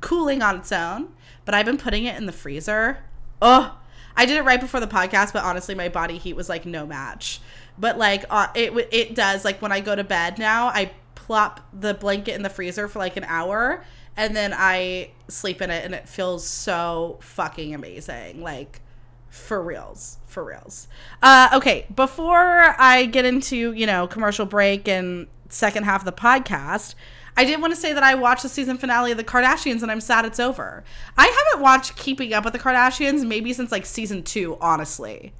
[0.00, 1.08] cooling on its own,
[1.44, 2.98] but I've been putting it in the freezer.
[3.42, 3.78] Oh,
[4.16, 6.86] I did it right before the podcast, but honestly, my body heat was like no
[6.86, 7.40] match.
[7.78, 11.60] But like uh, it it does like when I go to bed now, I plop
[11.72, 13.84] the blanket in the freezer for like an hour
[14.16, 18.42] and then I sleep in it and it feels so fucking amazing.
[18.42, 18.80] Like
[19.28, 20.88] for reals, for reals.
[21.22, 26.12] Uh, okay, before I get into, you know, commercial break and second half of the
[26.12, 26.94] podcast,
[27.36, 29.90] I did want to say that I watched the season finale of The Kardashians and
[29.90, 30.84] I'm sad it's over.
[31.18, 35.34] I haven't watched Keeping Up with the Kardashians maybe since like season two, honestly.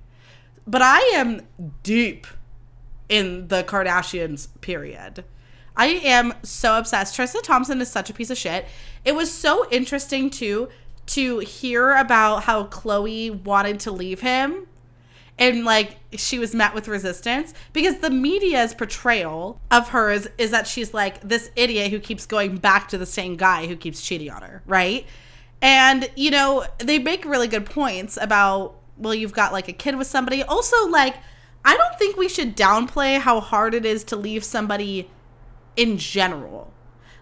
[0.66, 1.42] But I am
[1.82, 2.26] deep
[3.08, 5.24] in the Kardashians period.
[5.76, 7.14] I am so obsessed.
[7.14, 8.66] Tristan Thompson is such a piece of shit.
[9.04, 10.68] It was so interesting too
[11.06, 14.66] to hear about how Khloe wanted to leave him
[15.38, 20.50] and like she was met with resistance because the media's portrayal of her is, is
[20.50, 24.00] that she's like this idiot who keeps going back to the same guy who keeps
[24.00, 25.06] cheating on her, right?
[25.60, 29.96] And you know, they make really good points about well, you've got like a kid
[29.96, 30.42] with somebody.
[30.42, 31.16] Also, like,
[31.64, 35.10] I don't think we should downplay how hard it is to leave somebody
[35.76, 36.72] in general.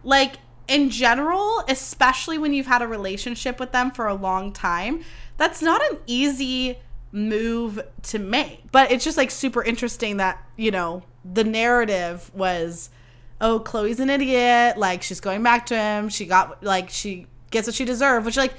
[0.03, 0.37] Like,
[0.69, 5.03] in general, especially when you've had a relationship with them for a long time,
[5.37, 6.79] that's not an easy
[7.15, 8.71] move to make.
[8.73, 12.91] But it's just like super interesting that, you know, the narrative was
[13.41, 16.09] oh, Khloe's an idiot, like she's going back to him.
[16.09, 18.55] She got like she gets what she deserved, which like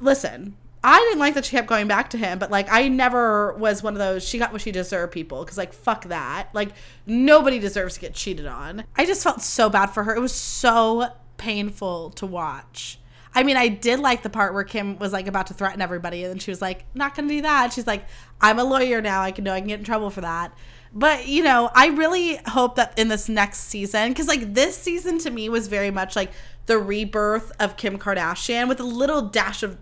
[0.00, 3.54] listen, I didn't like that she kept going back to him, but like I never
[3.54, 6.48] was one of those she got what she deserved people because like fuck that.
[6.52, 6.70] Like
[7.06, 8.84] nobody deserves to get cheated on.
[8.96, 10.14] I just felt so bad for her.
[10.14, 12.98] It was so painful to watch.
[13.34, 16.24] I mean, I did like the part where Kim was like about to threaten everybody,
[16.24, 18.06] and she was like, "Not gonna do that." She's like,
[18.40, 19.22] "I'm a lawyer now.
[19.22, 20.54] I can know I can get in trouble for that."
[20.92, 25.18] But you know, I really hope that in this next season, because like this season
[25.20, 26.30] to me was very much like
[26.66, 29.76] the rebirth of Kim Kardashian with a little dash of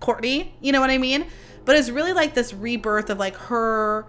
[0.00, 0.50] Kourtney.
[0.60, 1.26] You know what I mean?
[1.64, 4.06] But it's really like this rebirth of like her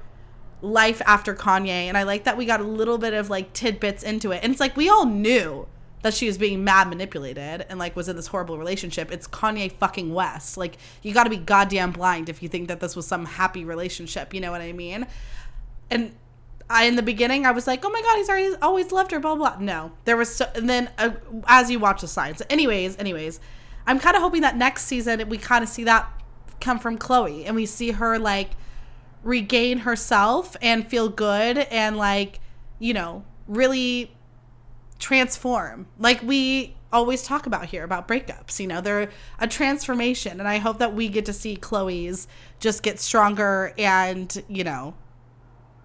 [0.61, 4.01] life after Kanye, and I like that we got a little bit of like tidbits
[4.01, 5.67] into it, and it's like we all knew
[6.01, 9.11] that she was being mad manipulated and like was in this horrible relationship.
[9.11, 10.57] It's Kanye fucking West.
[10.57, 13.65] Like you got to be goddamn blind if you think that this was some happy
[13.65, 14.33] relationship.
[14.33, 15.07] You know what I mean?
[15.89, 16.15] And
[16.69, 19.19] I in the beginning I was like, oh my god, he's already always loved her.
[19.19, 19.57] Blah blah.
[19.59, 20.49] No, there was so.
[20.55, 21.11] And then uh,
[21.47, 23.39] as you watch the signs, anyways, anyways,
[23.85, 26.07] I'm kind of hoping that next season we kind of see that
[26.61, 28.51] come from Khloe and we see her like
[29.23, 32.39] regain herself and feel good and like
[32.79, 34.15] you know really
[34.99, 39.09] transform like we always talk about here about breakups you know they're
[39.39, 42.27] a transformation and i hope that we get to see Khloe's
[42.59, 44.95] just get stronger and you know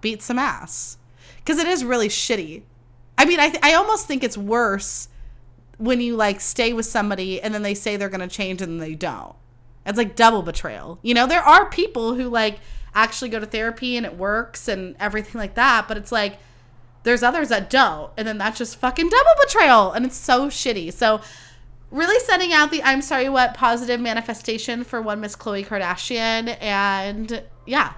[0.00, 0.98] beat some ass
[1.36, 2.62] because it is really shitty
[3.16, 5.08] I mean, I th- I almost think it's worse
[5.78, 8.80] when you like stay with somebody and then they say they're going to change and
[8.80, 9.34] they don't.
[9.86, 10.98] It's like double betrayal.
[11.02, 12.58] You know, there are people who like
[12.94, 16.38] actually go to therapy and it works and everything like that, but it's like
[17.04, 20.92] there's others that don't and then that's just fucking double betrayal and it's so shitty.
[20.92, 21.20] So
[21.90, 27.44] really sending out the I'm sorry what positive manifestation for one Miss Khloe Kardashian and
[27.66, 27.92] yeah.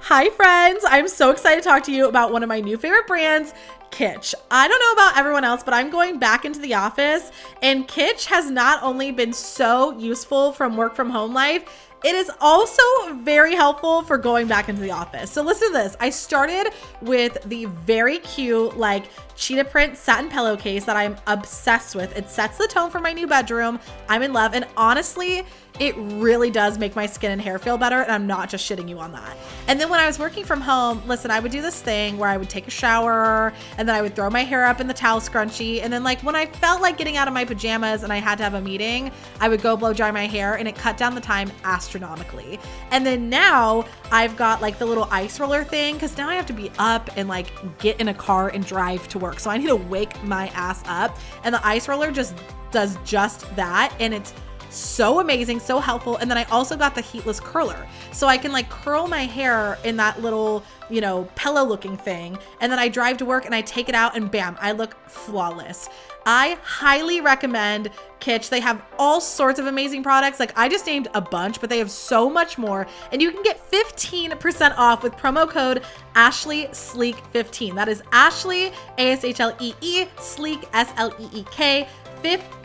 [0.00, 3.08] Hi friends, I'm so excited to talk to you about one of my new favorite
[3.08, 3.52] brands,
[3.90, 4.34] Kitsch.
[4.50, 8.26] I don't know about everyone else, but I'm going back into the office and Kitsch
[8.26, 12.82] has not only been so useful from work from home life, it is also
[13.24, 15.28] very helpful for going back into the office.
[15.28, 15.96] So listen to this.
[15.98, 22.16] I started with the very cute, like cheetah print satin pillowcase that I'm obsessed with.
[22.16, 23.80] It sets the tone for my new bedroom.
[24.08, 24.54] I'm in love.
[24.54, 25.44] And honestly,
[25.78, 28.00] it really does make my skin and hair feel better.
[28.00, 29.36] And I'm not just shitting you on that.
[29.68, 32.28] And then when I was working from home, listen, I would do this thing where
[32.28, 34.94] I would take a shower and then I would throw my hair up in the
[34.94, 35.82] towel scrunchie.
[35.82, 38.38] And then, like, when I felt like getting out of my pajamas and I had
[38.38, 39.10] to have a meeting,
[39.40, 42.58] I would go blow dry my hair and it cut down the time astronomically.
[42.90, 46.46] And then now I've got like the little ice roller thing because now I have
[46.46, 49.40] to be up and like get in a car and drive to work.
[49.40, 51.18] So I need to wake my ass up.
[51.44, 52.34] And the ice roller just
[52.70, 53.94] does just that.
[54.00, 54.32] And it's
[54.70, 56.16] so amazing, so helpful.
[56.16, 57.86] And then I also got the heatless curler.
[58.12, 62.38] So I can like curl my hair in that little, you know, pillow looking thing.
[62.60, 64.96] And then I drive to work and I take it out and bam, I look
[65.08, 65.88] flawless.
[66.28, 68.48] I highly recommend Kitsch.
[68.48, 70.40] They have all sorts of amazing products.
[70.40, 72.86] Like I just named a bunch, but they have so much more.
[73.12, 75.84] And you can get 15% off with promo code
[76.16, 77.76] Ashlee Sleek 15.
[77.76, 81.86] That is Ashlee, A S H L E E, Sleek, S L E E K,
[82.22, 82.55] 15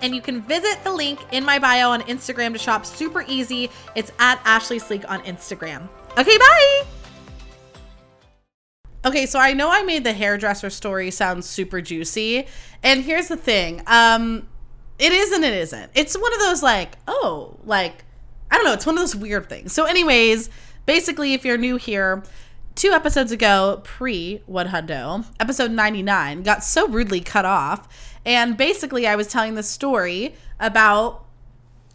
[0.00, 3.70] and you can visit the link in my bio on Instagram to shop super easy.
[3.94, 5.88] It's at Ashlee Sleek on Instagram.
[6.18, 6.82] Okay, bye.
[9.06, 12.46] Okay, so I know I made the hairdresser story sound super juicy,
[12.82, 13.82] and here's the thing.
[13.86, 14.48] Um
[14.98, 15.90] it is and it isn't.
[15.94, 18.04] It's one of those like, oh, like
[18.50, 19.72] I don't know, it's one of those weird things.
[19.72, 20.50] So anyways,
[20.86, 22.22] basically if you're new here,
[22.74, 28.13] two episodes ago, pre One Hundo, episode 99, got so rudely cut off.
[28.24, 31.24] And basically, I was telling the story about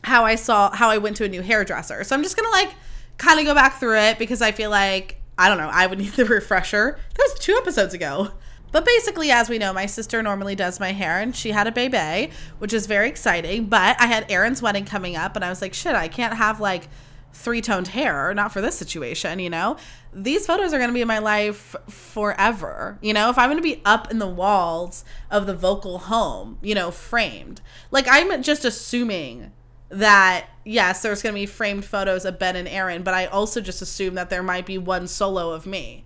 [0.04, 2.04] how I saw, how I went to a new hairdresser.
[2.04, 2.74] So I'm just gonna like
[3.18, 6.00] kind of go back through it because I feel like, I don't know, I would
[6.00, 7.00] need the refresher.
[7.16, 8.32] That was two episodes ago.
[8.72, 11.72] But basically, as we know, my sister normally does my hair and she had a
[11.72, 13.66] baby, which is very exciting.
[13.66, 16.60] But I had Erin's wedding coming up and I was like, shit, I can't have
[16.60, 16.88] like
[17.34, 19.78] three toned hair, not for this situation, you know?
[20.14, 22.98] These photos are going to be in my life forever.
[23.02, 26.58] You know, if I'm going to be up in the walls of the vocal home,
[26.62, 27.62] you know, framed,
[27.92, 29.52] like I'm just assuming
[29.90, 33.60] that yes, there's going to be framed photos of Ben and Erin, but I also
[33.60, 36.06] just assume that there might be one solo of me.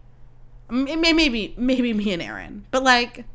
[0.70, 3.26] Maybe, maybe me and Erin, but like,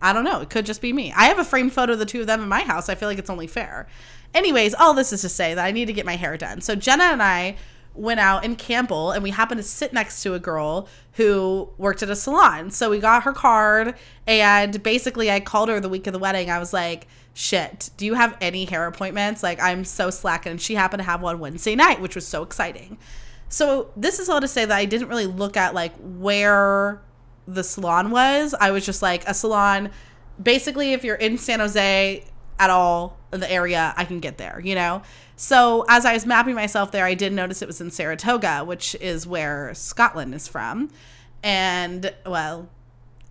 [0.00, 0.40] I don't know.
[0.40, 1.12] It could just be me.
[1.16, 2.88] I have a framed photo of the two of them in my house.
[2.88, 3.86] I feel like it's only fair.
[4.34, 6.60] Anyways, all this is to say that I need to get my hair done.
[6.60, 7.56] So Jenna and I
[7.94, 12.02] went out in Campbell and we happened to sit next to a girl who worked
[12.02, 12.70] at a salon.
[12.70, 13.94] So we got her card
[14.26, 16.50] and basically I called her the week of the wedding.
[16.50, 19.42] I was like, shit, do you have any hair appointments?
[19.42, 20.52] Like I'm so slacking.
[20.52, 22.98] And she happened to have one Wednesday night, which was so exciting.
[23.48, 27.00] So this is all to say that I didn't really look at like where
[27.46, 28.54] the salon was.
[28.58, 29.90] I was just like a salon.
[30.42, 32.24] Basically, if you're in San Jose
[32.58, 35.02] at all the area, I can get there, you know?
[35.36, 38.94] So as I was mapping myself there, I did notice it was in Saratoga, which
[39.00, 40.90] is where Scotland is from.
[41.42, 42.68] And well,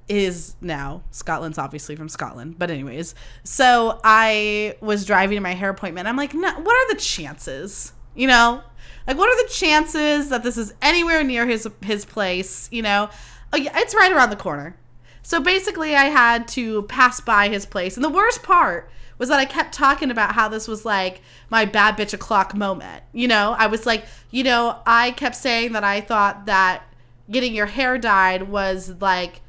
[0.07, 3.15] is now Scotland's obviously from Scotland, but anyways.
[3.43, 6.07] So I was driving to my hair appointment.
[6.07, 7.91] I'm like, what are the chances?
[8.13, 8.61] You know,
[9.07, 12.69] like what are the chances that this is anywhere near his his place?
[12.71, 13.09] You know,
[13.55, 14.75] oh yeah, it's right around the corner.
[15.23, 19.39] So basically, I had to pass by his place, and the worst part was that
[19.39, 23.01] I kept talking about how this was like my bad bitch o'clock moment.
[23.13, 26.83] You know, I was like, you know, I kept saying that I thought that
[27.31, 29.41] getting your hair dyed was like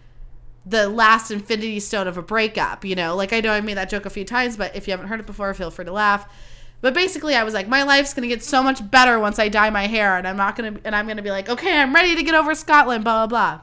[0.64, 3.16] the last infinity stone of a breakup, you know?
[3.16, 5.20] Like I know I made that joke a few times, but if you haven't heard
[5.20, 6.32] it before, feel free to laugh.
[6.80, 9.70] But basically, I was like, my life's gonna get so much better once I dye
[9.70, 12.22] my hair, and I'm not gonna, and I'm gonna be like, okay, I'm ready to
[12.22, 13.60] get over Scotland, blah blah blah.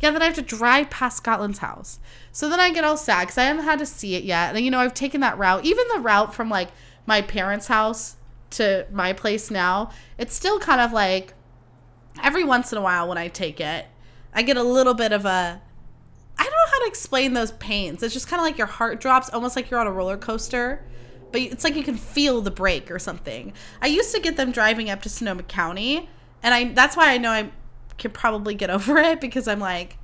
[0.00, 1.98] Yeah, then I have to drive past Scotland's house.
[2.30, 4.54] So then I get all sad because I haven't had to see it yet.
[4.54, 5.64] And, you know, I've taken that route.
[5.64, 6.68] Even the route from like
[7.06, 8.16] my parents' house
[8.50, 11.34] to my place now, it's still kind of like
[12.22, 13.86] every once in a while when I take it,
[14.34, 15.62] I get a little bit of a.
[16.38, 18.02] I don't know how to explain those pains.
[18.02, 20.84] It's just kind of like your heart drops, almost like you're on a roller coaster.
[21.32, 23.54] But it's like you can feel the break or something.
[23.80, 26.08] I used to get them driving up to Sonoma County,
[26.42, 27.50] and I that's why I know I
[27.98, 29.98] can probably get over it because I'm like,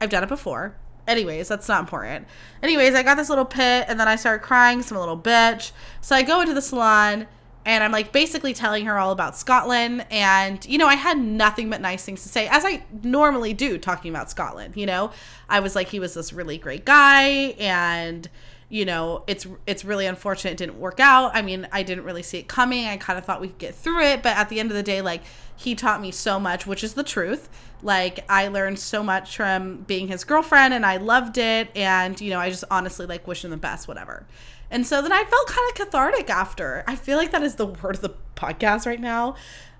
[0.00, 0.76] I've done it before.
[1.06, 2.26] Anyways, that's not important.
[2.62, 5.70] Anyways, I got this little pit and then I started crying, some little bitch.
[6.00, 7.28] So I go into the salon
[7.64, 10.04] and I'm like basically telling her all about Scotland.
[10.10, 13.78] And, you know, I had nothing but nice things to say, as I normally do
[13.78, 14.76] talking about Scotland.
[14.76, 15.12] You know,
[15.48, 17.24] I was like, he was this really great guy
[17.58, 18.28] and
[18.68, 21.30] you know it's it's really unfortunate it didn't work out.
[21.34, 22.86] I mean i didn't really see it coming.
[22.86, 24.82] I kind of thought we could get through it but at the end of the
[24.82, 25.22] day like
[25.54, 27.48] he taught me so much which is the truth.
[27.82, 32.30] Like i learned so much from being his girlfriend and i loved it and you
[32.30, 34.26] know i just honestly like wish him the best whatever.
[34.70, 36.82] And so then i felt kind of cathartic after.
[36.88, 39.36] I feel like that is the word of the podcast right now.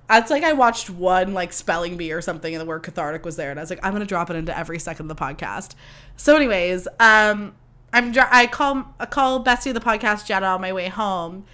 [0.09, 3.35] It's like I watched one like spelling bee or something and the word cathartic was
[3.35, 5.21] there and I was like I'm going to drop it into every second of the
[5.21, 5.75] podcast.
[6.17, 7.57] So anyways, um
[7.93, 11.45] I'm I call I call Bessie the podcast Jenna on my way home,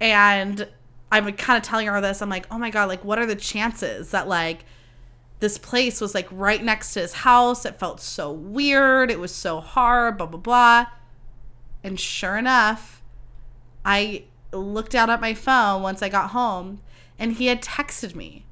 [0.00, 0.68] and
[1.10, 2.22] I'm kind of telling her this.
[2.22, 4.64] I'm like, oh my god, like what are the chances that like
[5.40, 7.64] this place was like right next to his house?
[7.64, 9.10] It felt so weird.
[9.10, 10.18] It was so hard.
[10.18, 10.86] Blah blah blah.
[11.82, 13.02] And sure enough,
[13.84, 16.80] I looked down at my phone once I got home,
[17.18, 18.44] and he had texted me,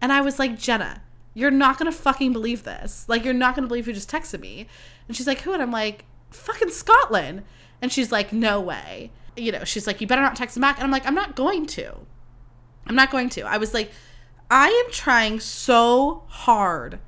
[0.00, 1.02] and I was like, Jenna,
[1.34, 3.04] you're not gonna fucking believe this.
[3.08, 4.66] Like you're not gonna believe who just texted me.
[5.06, 5.52] And she's like, who?
[5.52, 7.42] And I'm like fucking Scotland.
[7.80, 9.10] And she's like, no way.
[9.36, 10.76] You know, she's like, you better not text him back.
[10.76, 11.94] And I'm like, I'm not going to.
[12.86, 13.42] I'm not going to.
[13.42, 13.90] I was like,
[14.50, 16.98] I am trying so hard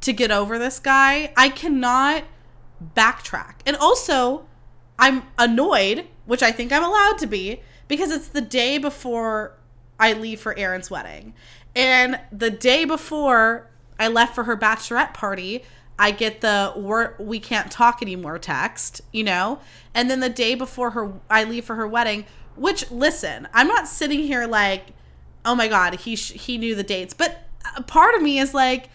[0.00, 1.32] to get over this guy.
[1.36, 2.24] I cannot
[2.96, 3.56] backtrack.
[3.64, 4.46] And also,
[4.98, 9.56] I'm annoyed, which I think I'm allowed to be, because it's the day before
[10.00, 11.34] I leave for Erin's wedding.
[11.76, 15.62] And the day before I left for her bachelorette party,
[15.98, 19.60] I get the we're, we can't talk anymore text, you know?
[19.94, 22.24] And then the day before her I leave for her wedding,
[22.56, 24.88] which listen, I'm not sitting here like,
[25.44, 28.54] "Oh my god, he sh- he knew the dates." But a part of me is
[28.54, 28.88] like,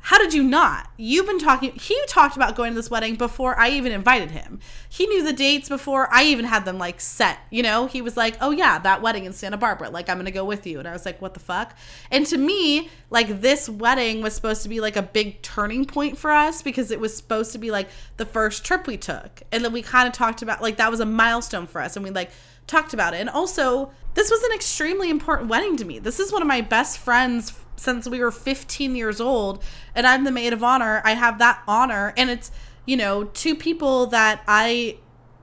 [0.00, 0.90] how did you not?
[0.96, 1.72] You've been talking.
[1.72, 4.60] He talked about going to this wedding before I even invited him.
[4.88, 7.38] He knew the dates before I even had them like set.
[7.50, 9.90] You know, he was like, "Oh yeah, that wedding in Santa Barbara.
[9.90, 11.76] Like, I'm gonna go with you." And I was like, "What the fuck?"
[12.10, 16.16] And to me, like this wedding was supposed to be like a big turning point
[16.16, 19.64] for us because it was supposed to be like the first trip we took, and
[19.64, 22.10] then we kind of talked about like that was a milestone for us, and we
[22.10, 22.30] like
[22.66, 23.20] talked about it.
[23.20, 25.98] And also, this was an extremely important wedding to me.
[25.98, 29.62] This is one of my best friends since we were 15 years old
[29.94, 31.00] and I'm the maid of honor.
[31.04, 32.50] I have that honor and it's,
[32.86, 34.98] you know, two people that I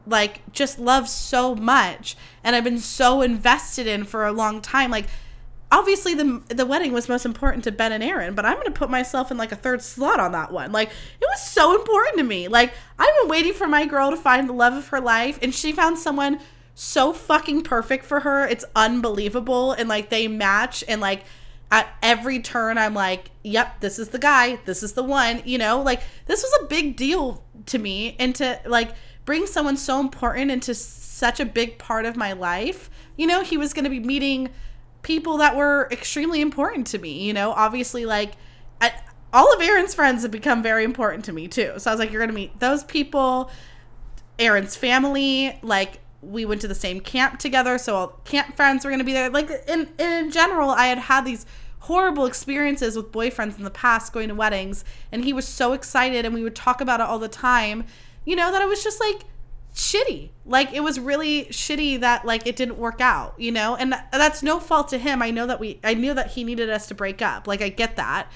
[0.08, 4.92] like just love so much and I've been so invested in for a long time.
[4.92, 5.08] Like
[5.72, 8.72] obviously the the wedding was most important to Ben and Erin, but I'm going to
[8.72, 10.72] put myself in like a third slot on that one.
[10.72, 12.48] Like it was so important to me.
[12.48, 15.54] Like I've been waiting for my girl to find the love of her life and
[15.54, 16.40] she found someone
[16.76, 18.46] so fucking perfect for her.
[18.46, 21.24] It's unbelievable and like they match and like
[21.72, 25.58] at every turn I'm like, yep, this is the guy, this is the one, you
[25.58, 25.82] know?
[25.82, 28.92] Like this was a big deal to me and to like
[29.26, 32.90] bring someone so important into such a big part of my life.
[33.18, 34.50] You know, he was going to be meeting
[35.02, 37.52] people that were extremely important to me, you know?
[37.52, 38.34] Obviously like
[38.80, 38.94] I,
[39.34, 41.74] all of Erin's friends have become very important to me too.
[41.78, 43.50] So I was like, you're going to meet those people,
[44.40, 48.92] Erin's family, like we went to the same camp together, so all camp friends were
[48.92, 49.30] going to be there.
[49.30, 51.46] Like in in general, I had had these
[51.80, 56.26] horrible experiences with boyfriends in the past going to weddings, and he was so excited,
[56.26, 57.86] and we would talk about it all the time.
[58.26, 59.24] You know that I was just like
[59.76, 60.30] shitty.
[60.46, 63.76] Like it was really shitty that like it didn't work out, you know?
[63.76, 65.22] And that's no fault to him.
[65.22, 67.46] I know that we I knew that he needed us to break up.
[67.46, 68.32] Like I get that.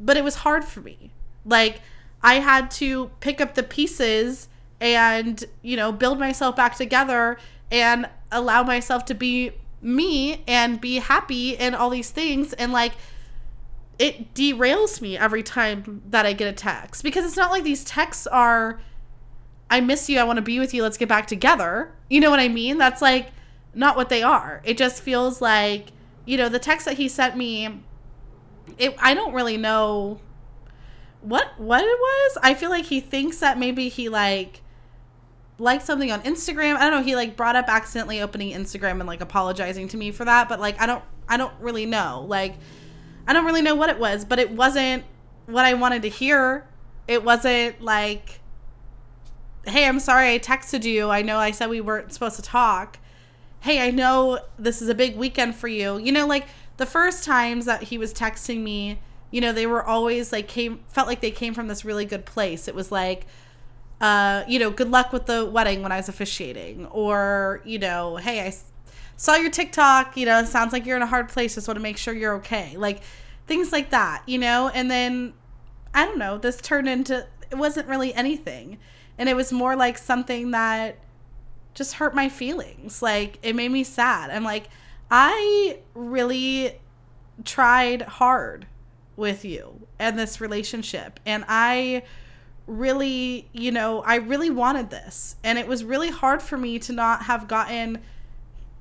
[0.00, 1.12] But it was hard for me.
[1.44, 1.82] Like
[2.22, 4.48] I had to pick up the pieces
[4.80, 7.38] and you know build myself back together
[7.70, 12.92] and allow myself to be me and be happy and all these things and like
[13.98, 17.84] it derails me every time that I get a text because it's not like these
[17.84, 18.80] texts are
[19.70, 21.92] I miss you, I want to be with you, let's get back together.
[22.08, 22.78] You know what I mean?
[22.78, 23.32] That's like
[23.74, 24.62] not what they are.
[24.64, 25.92] It just feels like,
[26.24, 27.82] you know, the text that he sent me
[28.78, 30.20] it I don't really know
[31.20, 32.38] what what it was.
[32.42, 34.62] I feel like he thinks that maybe he like
[35.58, 36.76] liked something on Instagram.
[36.76, 37.02] I don't know.
[37.02, 40.48] He like brought up accidentally opening Instagram and like apologizing to me for that.
[40.48, 42.24] But like, I don't, I don't really know.
[42.26, 42.54] Like,
[43.26, 45.04] I don't really know what it was, but it wasn't
[45.46, 46.66] what I wanted to hear.
[47.06, 48.40] It wasn't like,
[49.66, 51.10] hey, I'm sorry I texted you.
[51.10, 52.98] I know I said we weren't supposed to talk.
[53.60, 55.98] Hey, I know this is a big weekend for you.
[55.98, 56.46] You know, like
[56.76, 59.00] the first times that he was texting me,
[59.30, 62.24] you know, they were always like came felt like they came from this really good
[62.24, 62.68] place.
[62.68, 63.26] It was like,
[64.00, 68.16] uh, you know, good luck with the wedding when I was officiating, or you know,
[68.16, 68.54] hey, I
[69.16, 70.16] saw your TikTok.
[70.16, 71.54] You know, it sounds like you're in a hard place.
[71.54, 72.76] Just want to make sure you're okay.
[72.76, 73.00] Like
[73.46, 74.68] things like that, you know.
[74.68, 75.34] And then
[75.92, 78.78] I don't know, this turned into it wasn't really anything.
[79.18, 80.98] And it was more like something that
[81.74, 83.02] just hurt my feelings.
[83.02, 84.30] Like it made me sad.
[84.30, 84.68] I'm like,
[85.10, 86.78] I really
[87.44, 88.66] tried hard
[89.16, 91.18] with you and this relationship.
[91.26, 92.02] And I
[92.68, 95.36] really, you know, I really wanted this.
[95.42, 97.98] And it was really hard for me to not have gotten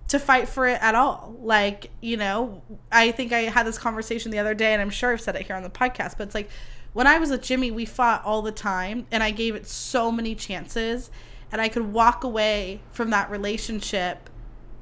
[0.10, 1.36] to fight for it at all.
[1.42, 2.62] Like, you know,
[2.92, 5.48] I think I had this conversation the other day, and I'm sure I've said it
[5.48, 6.50] here on the podcast, but it's like
[6.94, 10.12] when I was with Jimmy, we fought all the time, and I gave it so
[10.12, 11.12] many chances,
[11.52, 14.30] and I could walk away from that relationship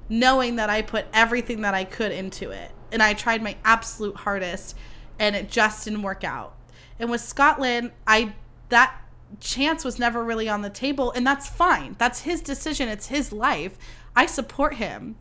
[0.07, 2.71] knowing that I put everything that I could into it.
[2.91, 4.75] And I tried my absolute hardest,
[5.17, 6.55] and it just didn't work out.
[6.99, 8.35] And with Scotland, I
[8.75, 9.01] that
[9.39, 11.95] chance was never really on the table, and that's fine.
[11.97, 13.77] That's his decision, it's his life.
[14.15, 15.15] I support him.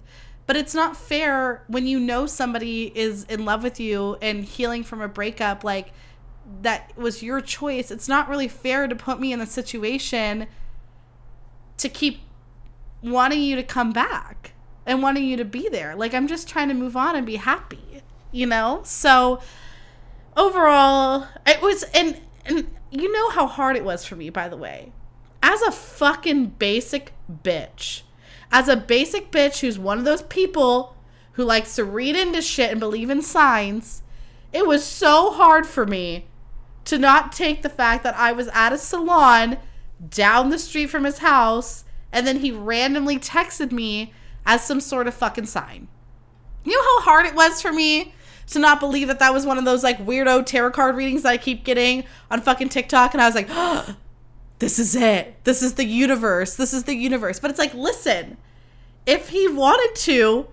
[0.47, 4.85] But it's not fair when you know somebody is in love with you and healing
[4.85, 5.93] from a breakup, like
[6.61, 7.91] that was your choice.
[7.91, 10.47] It's not really fair to put me in a situation
[11.79, 12.21] to keep
[13.03, 14.53] wanting you to come back
[14.85, 15.97] and wanting you to be there.
[15.97, 18.83] Like, I'm just trying to move on and be happy, you know?
[18.85, 19.41] So,
[20.37, 24.57] overall, it was, and, and you know how hard it was for me, by the
[24.57, 24.93] way.
[25.43, 28.03] As a fucking basic bitch
[28.55, 30.97] as a basic bitch who's one of those people
[31.33, 34.03] who likes to read into shit and believe in signs,
[34.53, 36.29] it was so hard for me
[36.85, 39.59] to not take the fact that I was at a salon
[40.09, 44.13] down the street from his house and then he randomly texted me
[44.47, 45.89] as some sort of fucking sign.
[46.63, 48.15] You know how hard it was for me
[48.49, 51.31] to not believe that that was one of those like weirdo tarot card readings that
[51.31, 53.97] I keep getting on fucking TikTok and I was like, oh,
[54.59, 55.43] this is it.
[55.45, 56.55] This is the universe.
[56.55, 57.41] This is the universe.
[57.41, 58.37] But it's like, listen,
[59.07, 60.49] if he wanted to,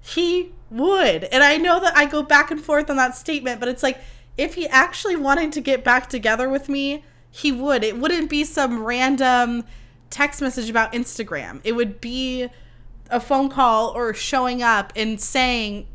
[0.00, 1.24] he would.
[1.24, 3.98] And I know that I go back and forth on that statement, but it's like,
[4.36, 7.82] if he actually wanted to get back together with me, he would.
[7.84, 9.64] It wouldn't be some random
[10.10, 11.60] text message about Instagram.
[11.64, 12.48] It would be
[13.10, 15.86] a phone call or showing up and saying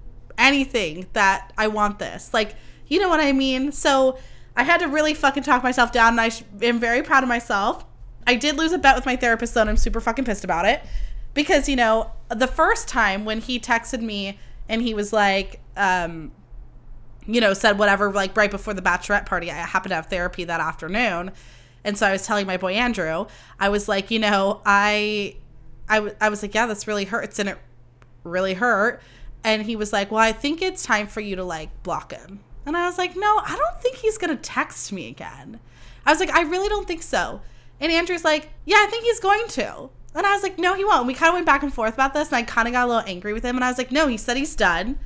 [0.42, 2.34] anything that I want this.
[2.34, 2.56] Like,
[2.88, 3.72] you know what I mean?
[3.72, 4.18] So
[4.58, 6.32] I had to really fucking talk myself down, and I
[6.66, 7.86] am very proud of myself.
[8.28, 10.66] I did lose a bet with my therapist, though, and I'm super fucking pissed about
[10.66, 10.82] it.
[11.34, 14.38] Because, you know, the first time when he texted me
[14.68, 16.32] and he was like, um,
[17.26, 20.44] you know, said whatever, like right before the bachelorette party, I happened to have therapy
[20.44, 21.32] that afternoon.
[21.84, 23.28] And so I was telling my boy Andrew,
[23.60, 25.38] I was like, you know, I,
[25.88, 27.40] I, w- I was like, yeah, this really hurts.
[27.40, 27.58] And it
[28.24, 29.02] really hurt.
[29.44, 32.42] And he was like, well, I think it's time for you to like block him.
[32.66, 35.60] And I was like, no, I don't think he's going to text me again.
[36.06, 37.42] I was like, I really don't think so.
[37.80, 39.90] And Andrew's like, yeah, I think he's going to.
[40.14, 41.08] And I was like, no, he won't.
[41.08, 42.88] We kind of went back and forth about this, and I kind of got a
[42.88, 43.56] little angry with him.
[43.56, 45.00] And I was like, no, he said he's done.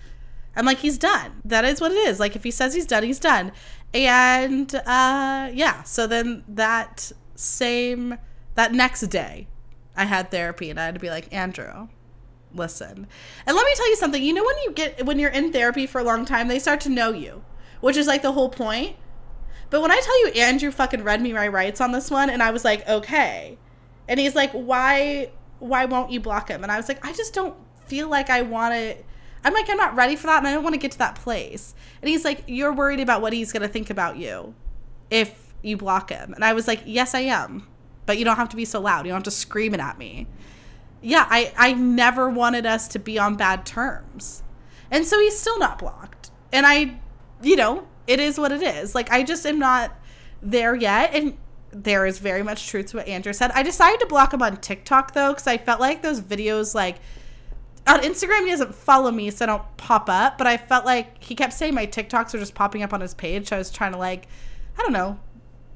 [0.55, 1.41] I'm like, he's done.
[1.45, 2.19] That is what it is.
[2.19, 3.51] Like, if he says he's done, he's done.
[3.93, 8.17] And uh, yeah, so then that same,
[8.55, 9.47] that next day,
[9.95, 11.87] I had therapy, and I had to be like, Andrew,
[12.55, 13.07] listen.
[13.45, 14.21] And let me tell you something.
[14.21, 16.81] You know when you get when you're in therapy for a long time, they start
[16.81, 17.43] to know you,
[17.81, 18.95] which is like the whole point.
[19.69, 22.41] But when I tell you Andrew fucking read me my rights on this one and
[22.41, 23.57] I was like, "Okay."
[24.07, 27.33] And he's like, "Why why won't you block him?" And I was like, "I just
[27.33, 27.55] don't
[27.87, 28.95] feel like I want to
[29.45, 31.15] I'm like, I'm not ready for that and I don't want to get to that
[31.15, 31.75] place.
[32.01, 34.55] And he's like, You're worried about what he's going to think about you
[35.11, 36.33] if you block him.
[36.33, 37.67] And I was like, Yes, I am.
[38.07, 39.05] But you don't have to be so loud.
[39.05, 40.25] You don't have to scream it at me
[41.05, 44.41] yeah, I, I never wanted us to be on bad terms.
[44.89, 46.31] And so he's still not blocked.
[46.51, 46.99] And I,
[47.43, 48.95] you know, it is what it is.
[48.95, 49.95] Like, I just am not
[50.41, 51.13] there yet.
[51.13, 51.37] And
[51.69, 53.51] there is very much truth to what Andrew said.
[53.51, 56.97] I decided to block him on TikTok, though, because I felt like those videos, like,
[57.85, 60.39] on Instagram, he doesn't follow me, so I don't pop up.
[60.39, 63.13] But I felt like he kept saying my TikToks are just popping up on his
[63.13, 63.49] page.
[63.49, 64.27] So I was trying to, like,
[64.75, 65.19] I don't know,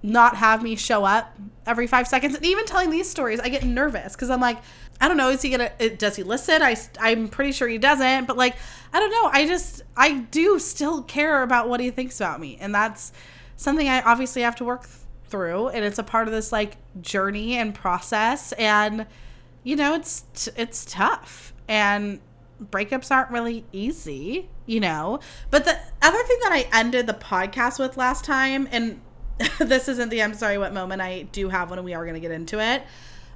[0.01, 2.35] not have me show up every five seconds.
[2.35, 4.57] And even telling these stories, I get nervous because I'm like,
[5.01, 5.29] I don't know.
[5.29, 5.71] Is he gonna?
[5.79, 6.61] Uh, does he listen?
[6.61, 8.25] I I'm pretty sure he doesn't.
[8.25, 8.55] But like,
[8.93, 9.29] I don't know.
[9.31, 13.11] I just I do still care about what he thinks about me, and that's
[13.55, 14.95] something I obviously have to work th-
[15.25, 15.69] through.
[15.69, 18.51] And it's a part of this like journey and process.
[18.53, 19.05] And
[19.63, 21.53] you know, it's t- it's tough.
[21.67, 22.19] And
[22.61, 25.19] breakups aren't really easy, you know.
[25.49, 28.99] But the other thing that I ended the podcast with last time, and
[29.59, 32.31] this isn't the I'm sorry what moment I do have when we are to get
[32.31, 32.83] into it,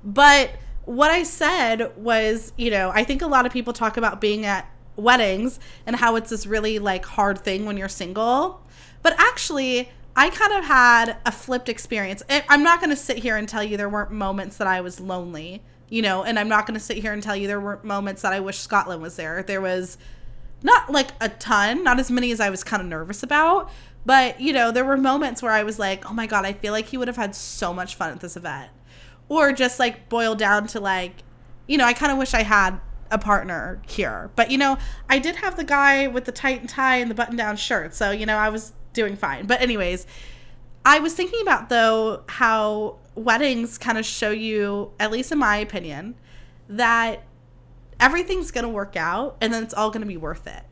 [0.03, 0.51] but
[0.85, 4.45] what I said was, you know, I think a lot of people talk about being
[4.45, 8.61] at weddings and how it's this really like hard thing when you're single.
[9.01, 12.21] But actually, I kind of had a flipped experience.
[12.29, 14.99] I'm not going to sit here and tell you there weren't moments that I was
[14.99, 17.79] lonely, you know, and I'm not going to sit here and tell you there were
[17.83, 19.41] moments that I wish Scotland was there.
[19.41, 19.97] There was
[20.61, 23.71] not like a ton, not as many as I was kind of nervous about,
[24.05, 26.73] But, you know, there were moments where I was like, oh my God, I feel
[26.73, 28.69] like he would have had so much fun at this event.
[29.29, 31.23] Or just like boil down to like,
[31.67, 34.31] you know, I kind of wish I had a partner here.
[34.35, 34.77] But, you know,
[35.09, 37.93] I did have the guy with the tight and tie and the button down shirt.
[37.93, 39.45] So, you know, I was doing fine.
[39.45, 40.05] But, anyways,
[40.85, 45.57] I was thinking about though how weddings kind of show you, at least in my
[45.57, 46.15] opinion,
[46.67, 47.23] that
[47.99, 50.63] everything's going to work out and then it's all going to be worth it.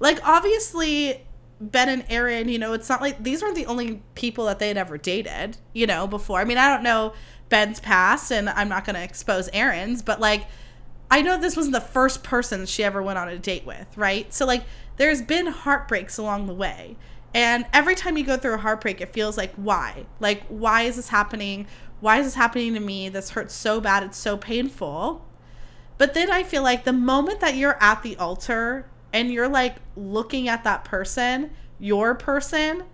[0.00, 1.24] Like, obviously,
[1.60, 4.68] Ben and Erin, you know, it's not like these weren't the only people that they
[4.68, 6.40] had ever dated, you know, before.
[6.40, 7.12] I mean, I don't know
[7.52, 10.46] Ben's past and I'm not going to expose Erin's, but like,
[11.10, 14.32] I know this wasn't the first person she ever went on a date with, right?
[14.32, 14.64] So, like,
[14.96, 16.96] there's been heartbreaks along the way.
[17.34, 20.06] And every time you go through a heartbreak, it feels like, why?
[20.18, 21.66] Like, why is this happening?
[22.00, 23.10] Why is this happening to me?
[23.10, 24.02] This hurts so bad.
[24.02, 25.22] It's so painful.
[25.98, 29.76] But then I feel like the moment that you're at the altar and you're like
[29.94, 32.84] looking at that person, your person,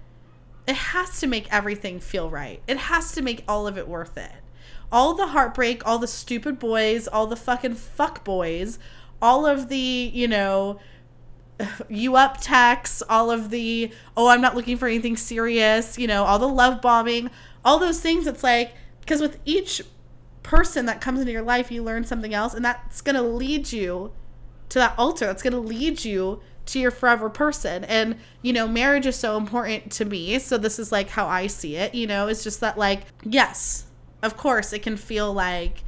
[0.67, 2.61] it has to make everything feel right.
[2.67, 4.33] It has to make all of it worth it.
[4.91, 8.79] All the heartbreak, all the stupid boys, all the fucking fuck boys,
[9.21, 10.79] all of the, you know,
[11.89, 16.25] you up texts, all of the, oh, I'm not looking for anything serious, you know,
[16.25, 17.31] all the love bombing,
[17.65, 18.27] all those things.
[18.27, 19.83] It's like, because with each
[20.43, 23.73] person that comes into your life, you learn something else, and that's going to lead
[23.73, 24.13] you
[24.69, 27.85] to that altar that's going to lead you to your forever person.
[27.85, 30.39] And, you know, marriage is so important to me.
[30.39, 33.87] So this is like how I see it, you know, it's just that, like, yes,
[34.23, 35.85] of course, it can feel like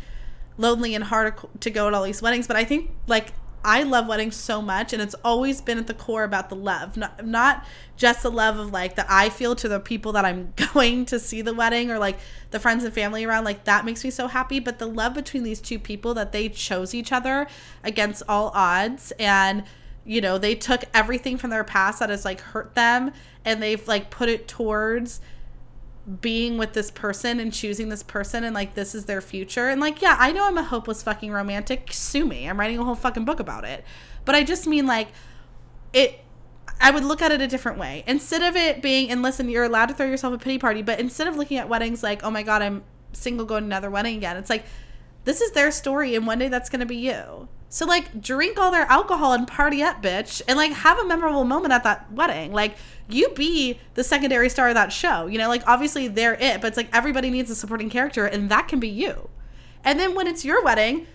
[0.57, 4.09] lonely and hard to go to all these weddings, but I think, like, I love
[4.09, 7.67] weddings so much, and it's always been at the core about the love, not, not
[7.97, 11.19] just the love of like that I feel to the people that I'm going to
[11.19, 12.19] see the wedding or like
[12.53, 13.45] the friends and family around.
[13.45, 16.49] Like that makes me so happy, but the love between these two people that they
[16.49, 17.47] chose each other
[17.85, 19.65] against all odds, and
[20.07, 23.13] you know they took everything from their past that has like hurt them,
[23.45, 25.21] and they've like put it towards
[26.21, 29.69] being with this person and choosing this person and like this is their future.
[29.69, 31.93] And like yeah i know i'm a hopeless fucking romantic.
[31.93, 32.49] Sue me.
[32.49, 33.85] I'm writing a whole fucking book about it.
[34.25, 35.09] But i just mean like
[35.93, 36.21] it
[36.81, 38.05] i would look at it a different way.
[38.07, 40.99] Instead of it being and listen you're allowed to throw yourself a pity party but
[41.01, 42.83] instead of looking at weddings like oh my god i'm
[43.13, 44.65] single going to another wedding again it's like
[45.25, 47.49] this is their story and one day that's going to be you.
[47.69, 51.45] So like drink all their alcohol and party up, bitch, and like have a memorable
[51.45, 52.53] moment at that wedding.
[52.53, 52.77] Like
[53.15, 55.27] you be the secondary star of that show.
[55.27, 58.51] You know, like obviously they're it, but it's like everybody needs a supporting character, and
[58.51, 59.29] that can be you.
[59.85, 61.07] And then when it's your wedding,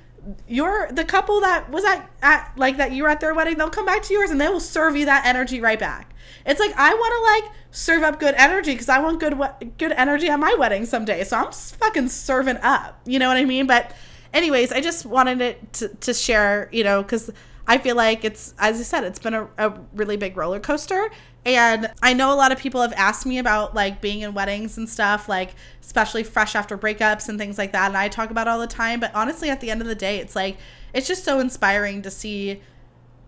[0.48, 3.70] you're the couple that was at, at like that you were at their wedding, they'll
[3.70, 6.16] come back to yours and they will serve you that energy right back.
[6.46, 9.38] It's like I want to like serve up good energy because I want good
[9.78, 11.24] good energy at my wedding someday.
[11.24, 13.00] So I'm fucking serving up.
[13.06, 13.68] You know what I mean?
[13.68, 13.94] But
[14.34, 17.32] anyways, I just wanted it to, to share, you know, because
[17.68, 21.10] I feel like it's, as I said, it's been a, a really big roller coaster.
[21.46, 24.78] And I know a lot of people have asked me about like being in weddings
[24.78, 27.88] and stuff, like especially fresh after breakups and things like that.
[27.88, 29.00] And I talk about all the time.
[29.00, 30.58] But honestly, at the end of the day, it's like,
[30.94, 32.62] it's just so inspiring to see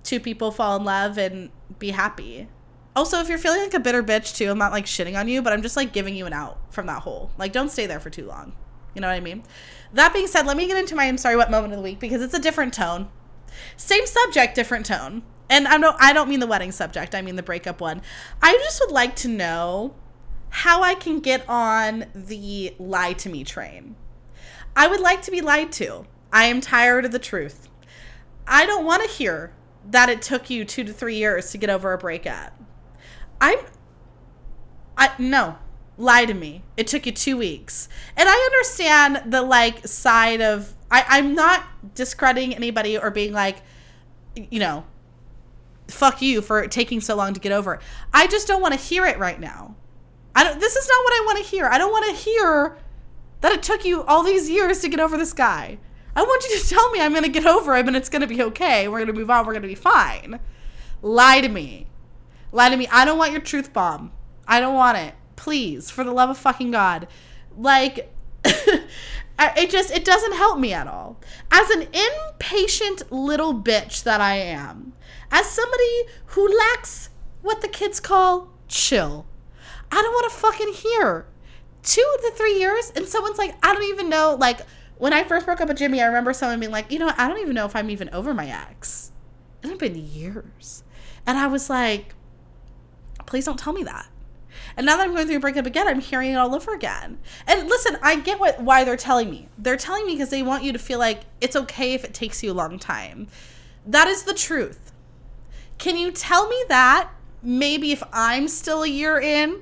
[0.03, 2.47] two people fall in love and be happy.
[2.95, 5.43] Also, if you're feeling like a bitter bitch too, I'm not like shitting on you,
[5.43, 7.29] but I'm just like giving you an out from that hole.
[7.37, 8.53] Like, don't stay there for too long.
[8.95, 9.43] You know what I mean?
[9.93, 11.99] That being said, let me get into my I'm sorry what moment of the week
[11.99, 13.09] because it's a different tone.
[13.75, 15.21] Same subject, different tone.
[15.49, 18.01] And I don't I don't mean the wedding subject, I mean the breakup one.
[18.41, 19.95] I just would like to know
[20.49, 23.95] how I can get on the lie to me train.
[24.75, 26.05] I would like to be lied to.
[26.31, 27.67] I am tired of the truth.
[28.45, 29.53] I don't want to hear
[29.89, 32.53] that it took you 2 to 3 years to get over a breakup.
[33.39, 33.59] I'm
[34.97, 35.57] I no
[35.97, 36.63] lie to me.
[36.75, 37.89] It took you two weeks.
[38.15, 43.57] And I understand the like side of I, I'm not discrediting anybody or being like,
[44.35, 44.85] you know,
[45.87, 47.79] fuck you for taking so long to get over.
[48.13, 49.75] I just don't want to hear it right now.
[50.35, 51.65] I don't this is not what I want to hear.
[51.65, 52.77] I don't want to hear
[53.41, 55.77] that it took you all these years to get over this guy.
[56.15, 58.21] I want you to tell me I'm going to get over him and it's going
[58.21, 58.87] to be okay.
[58.87, 59.45] We're going to move on.
[59.45, 60.39] We're going to be fine.
[61.01, 61.87] Lie to me.
[62.51, 62.87] Lie to me.
[62.91, 64.11] I don't want your truth bomb.
[64.47, 67.07] I don't want it please for the love of fucking god
[67.55, 68.11] like
[68.43, 71.17] it just it doesn't help me at all
[71.49, 74.91] as an impatient little bitch that i am
[75.31, 77.09] as somebody who lacks
[77.41, 79.25] what the kids call chill
[79.91, 81.27] i don't want to fucking hear
[81.83, 84.61] two to three years and someone's like i don't even know like
[84.97, 87.27] when i first broke up with jimmy i remember someone being like you know i
[87.27, 89.11] don't even know if i'm even over my ex
[89.63, 90.83] It had been years
[91.25, 92.15] and i was like
[93.25, 94.07] please don't tell me that
[94.75, 97.19] and now that I'm going through a breakup again, I'm hearing it all over again.
[97.47, 99.49] And listen, I get what why they're telling me.
[99.57, 102.43] They're telling me because they want you to feel like it's okay if it takes
[102.43, 103.27] you a long time.
[103.85, 104.86] That is the truth.
[105.77, 107.09] Can you tell me that
[107.43, 109.61] maybe if I'm still a year in,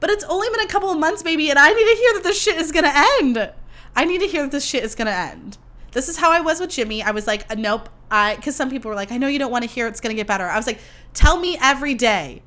[0.00, 2.22] but it's only been a couple of months, baby, and I need to hear that
[2.22, 3.52] this shit is gonna end.
[3.94, 5.58] I need to hear that this shit is gonna end.
[5.92, 7.02] This is how I was with Jimmy.
[7.02, 7.88] I was like, uh, nope.
[8.10, 10.14] I because some people were like, I know you don't want to hear it's gonna
[10.14, 10.46] get better.
[10.46, 10.80] I was like,
[11.14, 12.42] tell me every day.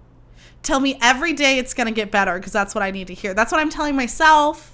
[0.62, 3.34] Tell me every day it's gonna get better because that's what I need to hear.
[3.34, 4.73] That's what I'm telling myself.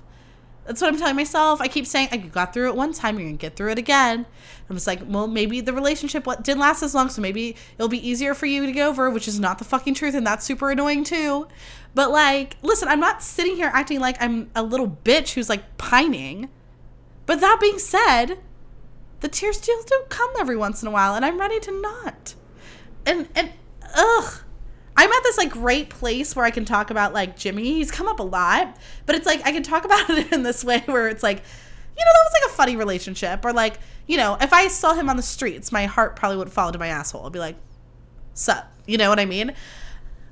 [0.70, 1.62] That's what I'm telling myself.
[1.62, 4.28] I keep saying, I got through it one time, you're gonna get through it again.
[4.70, 8.08] I'm just like, well, maybe the relationship didn't last as long, so maybe it'll be
[8.08, 10.70] easier for you to get over, which is not the fucking truth, and that's super
[10.70, 11.48] annoying too.
[11.96, 15.76] But like, listen, I'm not sitting here acting like I'm a little bitch who's like
[15.80, 16.50] pining.
[17.26, 18.38] But that being said,
[19.22, 22.36] the tears still do come every once in a while, and I'm ready to not.
[23.08, 23.54] And and
[23.96, 24.44] ugh.
[25.00, 27.64] I'm at this like great place where I can talk about like Jimmy.
[27.64, 28.76] He's come up a lot,
[29.06, 32.04] but it's like I can talk about it in this way where it's like, you
[32.04, 35.10] know, that was like a funny relationship, or like, you know, if I saw him
[35.10, 37.26] on the streets, my heart probably would fall into my asshole.
[37.26, 37.56] I'd be like,
[38.34, 39.54] sup, you know what I mean?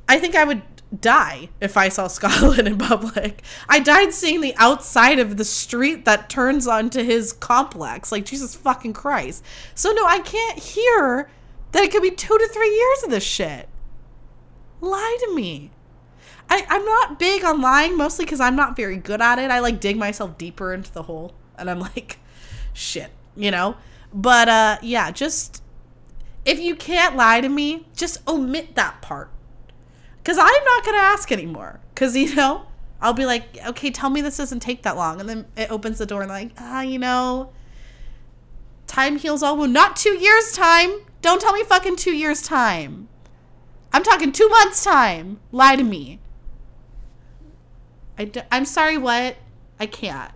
[0.09, 0.61] I think I would
[0.99, 3.43] die if I saw Scotland in public.
[3.70, 8.11] I died seeing the outside of the street that turns onto his complex.
[8.11, 9.45] Like, Jesus fucking Christ.
[9.76, 11.30] So, no, I can't hear
[11.72, 13.70] that it could be two to three years of this shit.
[14.82, 15.71] Lie to me.
[16.49, 19.51] I, I'm not big on lying, mostly because I'm not very good at it.
[19.51, 22.19] I like dig myself deeper into the hole, and I'm like,
[22.73, 23.78] shit, you know?
[24.13, 25.61] But uh, yeah, just
[26.45, 29.30] if you can't lie to me, just omit that part
[30.28, 31.80] because I'm not going to ask anymore.
[31.93, 32.65] Because, you know,
[33.01, 35.21] I'll be like, okay, tell me this doesn't take that long.
[35.21, 37.53] And then it opens the door and, like, ah, you know,
[38.88, 39.73] time heals all wounds.
[39.73, 41.01] Not two years' time.
[41.21, 43.07] Don't tell me fucking two years' time.
[43.94, 45.40] I'm talking two months' time.
[45.52, 46.20] Lie to me.
[48.18, 49.38] I d- I'm sorry, what?
[49.80, 50.32] I can't.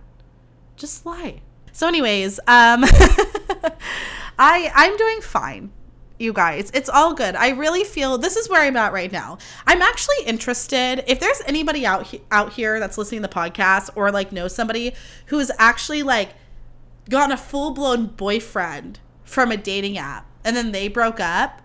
[0.76, 1.42] Just lie.
[1.72, 2.84] So, anyways, um,
[4.38, 5.70] I I'm doing fine
[6.18, 6.70] you guys.
[6.72, 7.34] It's all good.
[7.34, 9.38] I really feel this is where I'm at right now.
[9.66, 13.90] I'm actually interested if there's anybody out he- out here that's listening to the podcast
[13.96, 14.94] or like knows somebody
[15.26, 16.34] who has actually like
[17.10, 21.61] gotten a full-blown boyfriend from a dating app and then they broke up.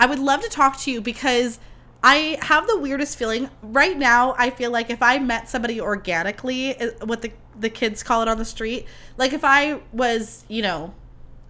[0.00, 1.60] I would love to talk to you because
[2.02, 4.34] I have the weirdest feeling right now.
[4.38, 8.28] I feel like if I met somebody organically, uh, what the the kids call it
[8.28, 8.86] on the street,
[9.18, 10.94] like if I was, you know,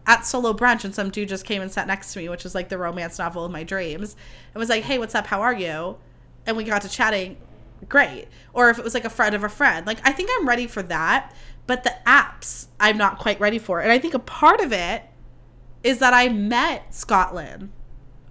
[0.05, 2.53] at solo brunch and some dude just came and sat next to me, which is
[2.53, 4.17] like the romance novel of my dreams,
[4.53, 5.29] and was like, "Hey, what's up?
[5.29, 5.99] How are you?"
[6.45, 7.37] And we got to chatting.
[7.89, 8.27] Great.
[8.53, 10.67] Or if it was like a friend of a friend, like I think I'm ready
[10.67, 11.33] for that.
[11.69, 13.79] But the apps, I'm not quite ready for.
[13.79, 15.05] And I think a part of it
[15.85, 17.71] is that I met Scotland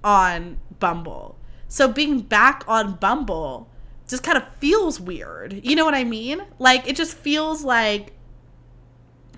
[0.04, 1.38] on Bumble.
[1.68, 3.70] So being back on Bumble
[4.08, 5.62] just kind of feels weird.
[5.64, 6.42] You know what I mean?
[6.58, 8.14] Like it just feels like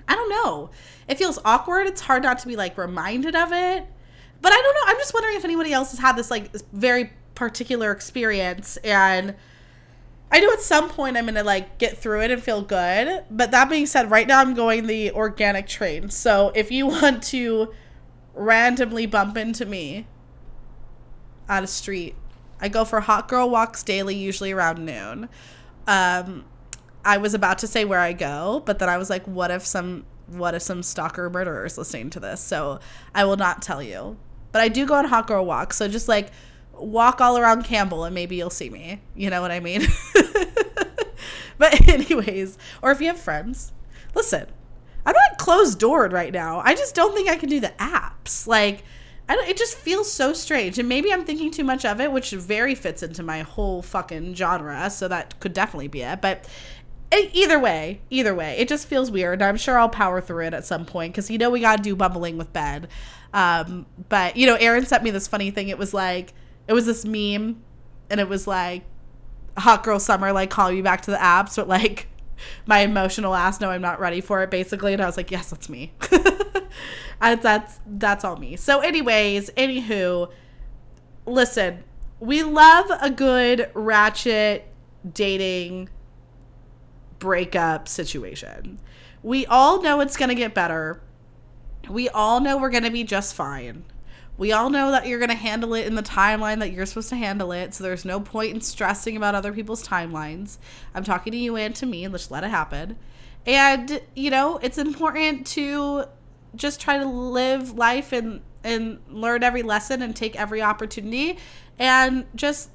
[0.07, 0.69] I don't know
[1.11, 1.87] it feels awkward.
[1.87, 3.85] It's hard not to be like reminded of it.
[4.41, 4.81] But I don't know.
[4.87, 9.35] I'm just wondering if anybody else has had this like very particular experience and
[10.31, 13.25] I know at some point I'm gonna like get through it and feel good.
[13.29, 16.09] But that being said, right now I'm going the organic train.
[16.09, 17.73] So if you want to
[18.33, 20.07] randomly bump into me
[21.51, 22.15] on a street,
[22.59, 25.29] I go for hot girl walks daily, usually around noon.
[25.87, 26.45] Um,
[27.03, 29.65] I was about to say where I go, but then I was like, what if
[29.65, 32.39] some what if some stalker murderers listening to this?
[32.39, 32.79] So
[33.13, 34.17] I will not tell you.
[34.53, 35.75] But I do go on hot girl walks.
[35.77, 36.31] So just like
[36.73, 39.01] walk all around Campbell and maybe you'll see me.
[39.13, 39.81] You know what I mean?
[41.57, 43.73] but anyways, or if you have friends,
[44.15, 44.47] listen.
[45.05, 46.61] I'm not closed doored right now.
[46.63, 48.45] I just don't think I can do the apps.
[48.45, 48.83] Like
[49.39, 50.79] it just feels so strange.
[50.79, 54.35] And maybe I'm thinking too much of it, which very fits into my whole fucking
[54.35, 54.89] genre.
[54.89, 56.21] So that could definitely be it.
[56.21, 56.47] But
[57.11, 59.41] either way, either way, it just feels weird.
[59.41, 61.95] I'm sure I'll power through it at some point because you know we gotta do
[61.95, 62.87] bubbling with Ben.
[63.33, 65.69] Um, but you know, Erin sent me this funny thing.
[65.69, 66.33] It was like
[66.67, 67.61] it was this meme,
[68.09, 68.83] and it was like
[69.57, 72.07] hot girl summer, like calling me back to the apps, but like
[72.65, 74.93] my emotional ass, no, I'm not ready for it, basically.
[74.93, 75.93] And I was like, yes, that's me.
[77.21, 78.55] and that's that's all me.
[78.55, 80.31] So, anyways, anywho,
[81.25, 81.83] listen,
[82.19, 84.67] we love a good ratchet
[85.09, 85.89] dating
[87.19, 88.79] breakup situation.
[89.23, 91.01] We all know it's to get better.
[91.89, 93.85] We all know we're to be just fine.
[94.37, 97.09] We all know that you're going to handle it in the timeline that you're supposed
[97.09, 97.75] to handle it.
[97.75, 100.57] So there's no point in stressing about other people's timelines.
[100.95, 102.07] I'm talking to you and to me.
[102.07, 102.97] Let's let it happen.
[103.45, 106.05] And, you know, it's important to
[106.55, 111.37] just try to live life and and learn every lesson and take every opportunity
[111.79, 112.69] and just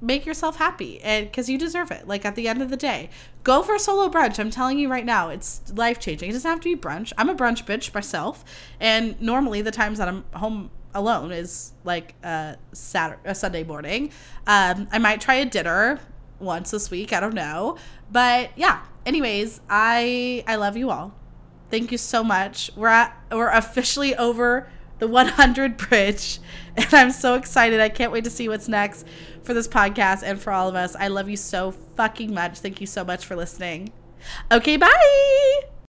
[0.00, 3.08] make yourself happy and because you deserve it like at the end of the day
[3.44, 6.60] go for solo brunch i'm telling you right now it's life changing it doesn't have
[6.60, 8.44] to be brunch i'm a brunch bitch myself
[8.78, 14.10] and normally the times that i'm home alone is like a Saturday, a Sunday morning.
[14.46, 16.00] Um, I might try a dinner
[16.40, 17.12] once this week.
[17.12, 17.76] I don't know,
[18.10, 18.82] but yeah.
[19.04, 21.14] Anyways, I I love you all.
[21.70, 22.70] Thank you so much.
[22.76, 26.38] We're at we're officially over the 100 bridge,
[26.76, 27.80] and I'm so excited.
[27.80, 29.06] I can't wait to see what's next
[29.42, 30.96] for this podcast and for all of us.
[30.96, 32.58] I love you so fucking much.
[32.58, 33.92] Thank you so much for listening.
[34.50, 35.75] Okay, bye.